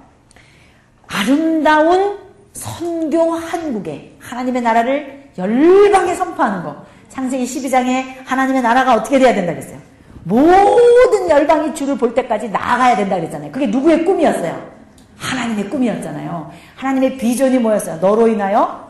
아름다운 1.07 2.17
선교 2.53 3.31
한국에 3.31 4.15
하나님의 4.19 4.61
나라를 4.61 5.29
열방에 5.37 6.15
선포하는 6.15 6.63
거. 6.63 6.75
창세기 7.09 7.43
12장에 7.43 8.25
하나님의 8.25 8.61
나라가 8.61 8.93
어떻게 8.93 9.17
돼야 9.17 9.33
된다 9.33 9.53
그랬어요. 9.53 9.79
모든 10.23 11.29
열방이 11.29 11.73
주를 11.73 11.97
볼 11.97 12.13
때까지 12.13 12.49
나아가야 12.49 12.95
된다 12.95 13.15
그랬잖아요. 13.15 13.51
그게 13.51 13.67
누구의 13.67 14.05
꿈이었어요? 14.05 14.78
하나님의 15.19 15.69
꿈이었잖아요. 15.69 16.51
하나님의 16.75 17.17
비전이 17.17 17.59
뭐였어요? 17.59 17.97
너로 17.97 18.27
인하여 18.27 18.89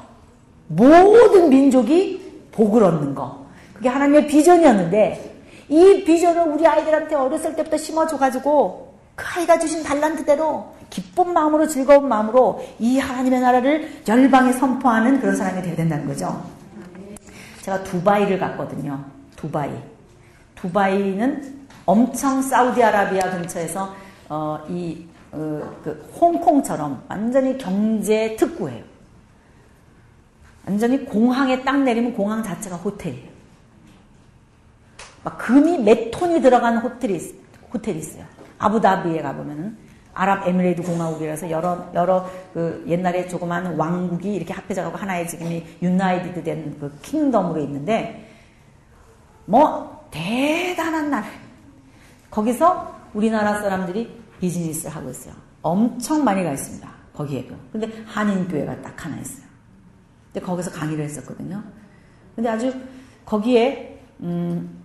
모든 0.67 1.49
민족이 1.49 2.47
복을 2.51 2.83
얻는 2.83 3.15
거. 3.15 3.45
그게 3.73 3.89
하나님의 3.89 4.27
비전이었는데 4.27 5.37
이 5.69 6.03
비전을 6.03 6.43
우리 6.53 6.65
아이들한테 6.65 7.15
어렸을 7.15 7.55
때부터 7.55 7.77
심어줘가지고 7.77 8.93
그 9.15 9.25
아이가 9.35 9.59
주신 9.59 9.83
달란트대로 9.83 10.73
기쁜 10.89 11.33
마음으로 11.33 11.67
즐거운 11.67 12.07
마음으로 12.07 12.63
이 12.79 12.97
하나님의 12.99 13.41
나라를 13.41 14.01
열방에 14.07 14.53
선포하는 14.53 15.19
그런 15.19 15.35
사람이 15.35 15.61
되어야 15.61 15.75
된다는 15.75 16.07
거죠. 16.07 16.43
제가 17.61 17.83
두바이를 17.83 18.39
갔거든요. 18.39 19.03
두바이. 19.35 19.71
두바이는 20.55 21.59
엄청 21.85 22.41
사우디아라비아 22.41 23.31
근처에서 23.31 23.93
어, 24.29 24.59
이 24.69 25.05
어, 25.31 25.75
그 25.83 26.11
홍콩처럼 26.19 27.03
완전히 27.07 27.57
경제 27.57 28.35
특구예요. 28.35 28.83
완전히 30.67 31.05
공항에 31.05 31.63
딱 31.63 31.81
내리면 31.81 32.13
공항 32.13 32.43
자체가 32.43 32.75
호텔이에요. 32.77 33.29
막 35.23 35.37
금이 35.37 35.79
몇 35.79 36.11
톤이 36.11 36.41
들어간 36.41 36.77
호텔이, 36.77 37.19
호텔이 37.73 37.99
있어요. 37.99 38.23
아부다비에 38.57 39.21
가보면은 39.21 39.77
아랍에미레이트 40.13 40.81
공화국이라서 40.83 41.49
여러 41.49 41.89
여러 41.93 42.29
그 42.53 42.83
옛날에 42.87 43.27
조그만 43.27 43.77
왕국이 43.77 44.33
이렇게 44.33 44.53
합해져가고 44.53 44.97
하나의 44.97 45.27
지금이 45.27 45.65
유나이티드 45.81 46.43
된 46.43 46.75
그 46.79 46.97
킹덤으로 47.01 47.61
있는데 47.61 48.27
뭐 49.45 50.07
대단한 50.11 51.09
나라. 51.09 51.25
거기서 52.29 52.95
우리나라 53.13 53.61
사람들이 53.61 54.11
비즈니스를 54.39 54.95
하고 54.95 55.09
있어요. 55.09 55.33
엄청 55.61 56.23
많이 56.23 56.43
가 56.43 56.51
있습니다. 56.51 56.89
거기에도. 57.13 57.55
근데 57.71 57.89
한인교회가 58.05 58.81
딱 58.81 59.05
하나 59.05 59.17
있어요. 59.17 59.45
근데 60.31 60.45
거기서 60.45 60.71
강의를 60.71 61.03
했었거든요. 61.05 61.61
근데 62.35 62.49
아주 62.49 62.73
거기에 63.25 63.99
음 64.21 64.79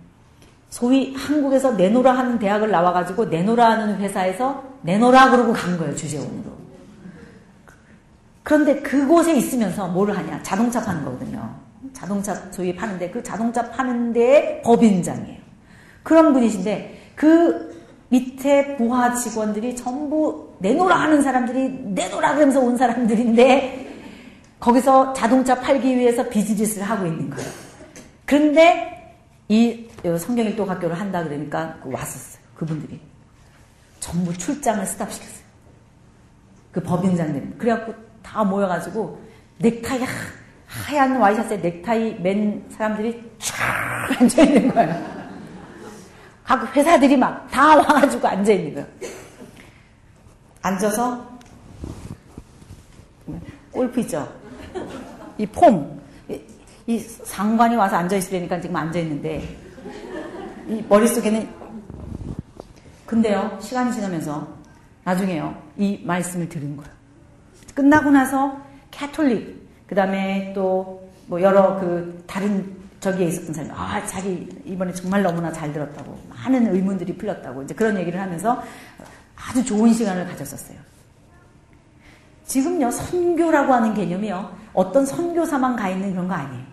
소위 0.69 1.15
한국에서 1.15 1.71
내노라 1.73 2.11
하는 2.17 2.37
대학을 2.37 2.69
나와가지고 2.69 3.25
내노라 3.25 3.71
하는 3.71 3.97
회사에서 3.97 4.63
내노라 4.81 5.31
그러고 5.31 5.53
간 5.53 5.77
거예요 5.77 5.95
주재원으로. 5.95 6.55
그런데 8.43 8.81
그곳에 8.81 9.35
있으면서 9.35 9.87
뭐를 9.87 10.15
하냐 10.17 10.43
자동차 10.43 10.83
파는 10.83 11.05
거거든요. 11.05 11.55
자동차 11.93 12.35
소위 12.51 12.75
파는데 12.75 13.09
그 13.09 13.23
자동차 13.23 13.69
파는 13.71 14.13
데의 14.13 14.61
법인장이에요. 14.63 15.39
그런 16.03 16.33
분이신데 16.33 17.13
그 17.15 17.74
밑에 18.15 18.77
부하 18.77 19.13
직원들이 19.13 19.75
전부 19.75 20.55
내노라 20.59 20.95
하는 20.95 21.21
사람들이 21.21 21.69
내노라 21.69 22.35
그러면서 22.35 22.61
온 22.61 22.77
사람들인데 22.77 23.85
거기서 24.59 25.11
자동차 25.11 25.59
팔기 25.59 25.97
위해서 25.97 26.27
비즈니스를 26.29 26.89
하고 26.89 27.05
있는 27.05 27.29
거예요. 27.29 27.49
그런데 28.25 29.15
이 29.49 29.87
성경일도 30.17 30.63
학교를 30.63 30.97
한다 30.97 31.23
그러니까 31.23 31.77
그 31.83 31.91
왔었어요. 31.91 32.41
그분들이. 32.55 32.99
전부 33.99 34.35
출장을 34.37 34.85
스탑시켰어요. 34.85 35.45
그 36.71 36.81
법인장님. 36.81 37.57
그래갖고 37.57 37.93
다 38.23 38.43
모여가지고 38.45 39.21
넥타이 39.57 39.99
하얀 40.67 41.17
와이셔츠에 41.17 41.57
넥타이 41.57 42.21
맨 42.21 42.65
사람들이 42.69 43.31
쫙 43.39 44.21
앉아있는 44.21 44.73
거예요. 44.73 45.14
각 46.45 46.75
회사들이 46.75 47.17
막 47.17 47.47
다 47.49 47.75
와가지고 47.77 48.27
앉아있는 48.27 48.73
거예요. 48.75 48.87
앉아서 50.61 51.25
골프 53.71 53.99
있죠? 54.01 54.27
이 55.37 55.45
폼. 55.45 55.99
이 56.87 56.99
상관이 56.99 57.75
와서 57.75 57.95
앉아있으려니까 57.95 58.61
지금 58.61 58.75
앉아있는데 58.75 59.57
이 60.67 60.83
머릿속에는 60.87 61.49
근데요 63.07 63.57
시간이 63.59 63.91
지나면서 63.91 64.47
나중에요 65.03 65.55
이 65.77 65.99
말씀을 66.03 66.47
들은 66.47 66.77
거예요 66.77 66.91
끝나고 67.73 68.11
나서 68.11 68.55
캐톨릭 68.91 69.67
그 69.87 69.95
다음에 69.95 70.53
또 70.53 71.05
뭐 71.27 71.41
여러 71.41 71.79
그 71.79 72.23
다른 72.27 72.74
저기에 73.05 73.27
있었던 73.27 73.53
사람이 73.53 73.71
아 73.75 74.03
자기 74.07 74.49
이번에 74.65 74.91
정말 74.91 75.21
너무나 75.21 75.51
잘 75.51 75.71
들었다고 75.71 76.17
많은 76.27 76.73
의문들이 76.73 77.15
풀렸다고 77.17 77.61
이제 77.61 77.75
그런 77.75 77.97
얘기를 77.99 78.19
하면서 78.19 78.63
아주 79.35 79.63
좋은 79.63 79.93
시간을 79.93 80.25
가졌었어요. 80.25 80.77
지금요 82.45 82.89
선교라고 82.89 83.73
하는 83.73 83.93
개념이요 83.93 84.51
어떤 84.73 85.05
선교사만 85.05 85.75
가 85.75 85.89
있는 85.89 86.13
그런 86.13 86.27
거 86.27 86.33
아니에요. 86.33 86.63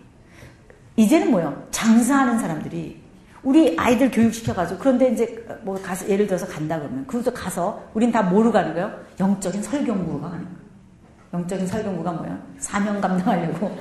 이제는 0.95 1.29
뭐요? 1.29 1.67
장사하는 1.69 2.39
사람들이 2.39 2.99
우리 3.43 3.75
아이들 3.77 4.09
교육시켜가지고 4.09 4.79
그런데 4.79 5.09
이제 5.11 5.45
뭐 5.61 5.79
가서 5.79 6.07
예를 6.09 6.25
들어서 6.25 6.47
간다 6.47 6.79
그러면 6.79 7.05
그것도 7.05 7.31
가서 7.31 7.83
우린 7.93 8.11
다 8.11 8.23
뭐로 8.23 8.51
가는 8.51 8.73
거예요? 8.73 8.91
영적인 9.19 9.61
설경구가 9.61 10.29
가는 10.29 10.43
거예요. 10.45 10.57
영적인 11.31 11.67
설경구가 11.67 12.11
뭐예요? 12.11 12.39
사명 12.57 12.99
감당하려고 12.99 13.77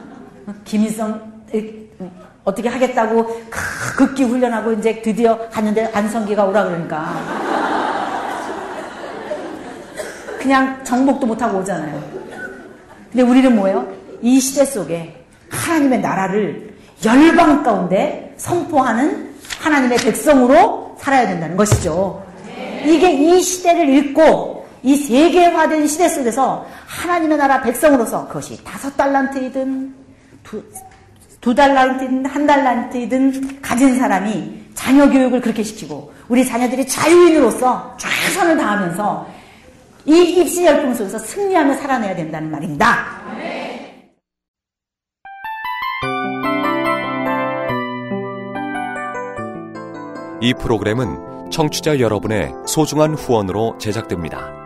김일성 0.64 1.36
어떻게 2.44 2.68
하겠다고 2.68 3.42
극기 3.96 4.24
훈련하고 4.24 4.72
이제 4.74 5.02
드디어 5.02 5.48
갔는데 5.50 5.90
안성기가 5.92 6.44
오라 6.44 6.64
그러니까 6.64 7.12
그냥 10.38 10.82
정복도 10.84 11.26
못하고 11.26 11.58
오잖아요. 11.58 12.00
근데 13.10 13.22
우리는 13.22 13.54
뭐예요? 13.56 13.86
이 14.22 14.38
시대 14.38 14.64
속에 14.64 15.24
하나님의 15.50 16.00
나라를 16.00 16.74
열방 17.04 17.62
가운데 17.62 18.34
선포하는 18.36 19.34
하나님의 19.58 19.98
백성으로 19.98 20.96
살아야 20.98 21.26
된다는 21.26 21.56
것이죠. 21.56 22.24
이게 22.84 23.12
이 23.12 23.42
시대를 23.42 23.88
읽고 23.88 24.66
이 24.82 24.96
세계화된 24.96 25.86
시대 25.88 26.08
속에서 26.08 26.64
하나님의 26.86 27.38
나라 27.38 27.60
백성으로서 27.60 28.28
그것이 28.28 28.62
다섯 28.62 28.96
달란트이든 28.96 29.94
두, 30.44 30.62
두 31.46 31.54
달란트이든 31.54 32.26
한 32.26 32.44
달란트이든 32.44 33.62
가진 33.62 33.96
사람이 33.96 34.64
자녀 34.74 35.08
교육을 35.08 35.40
그렇게 35.40 35.62
시키고 35.62 36.12
우리 36.26 36.44
자녀들이 36.44 36.84
자유인으로서 36.88 37.96
최선을 38.00 38.56
다하면서 38.56 39.28
이 40.06 40.22
입시 40.40 40.64
열풍 40.64 40.92
속에서 40.92 41.16
승리하며 41.20 41.74
살아내야 41.74 42.16
된다는 42.16 42.50
말입니다. 42.50 43.22
이 50.40 50.52
프로그램은 50.54 51.50
청취자 51.52 52.00
여러분의 52.00 52.50
소중한 52.66 53.14
후원으로 53.14 53.78
제작됩니다. 53.78 54.65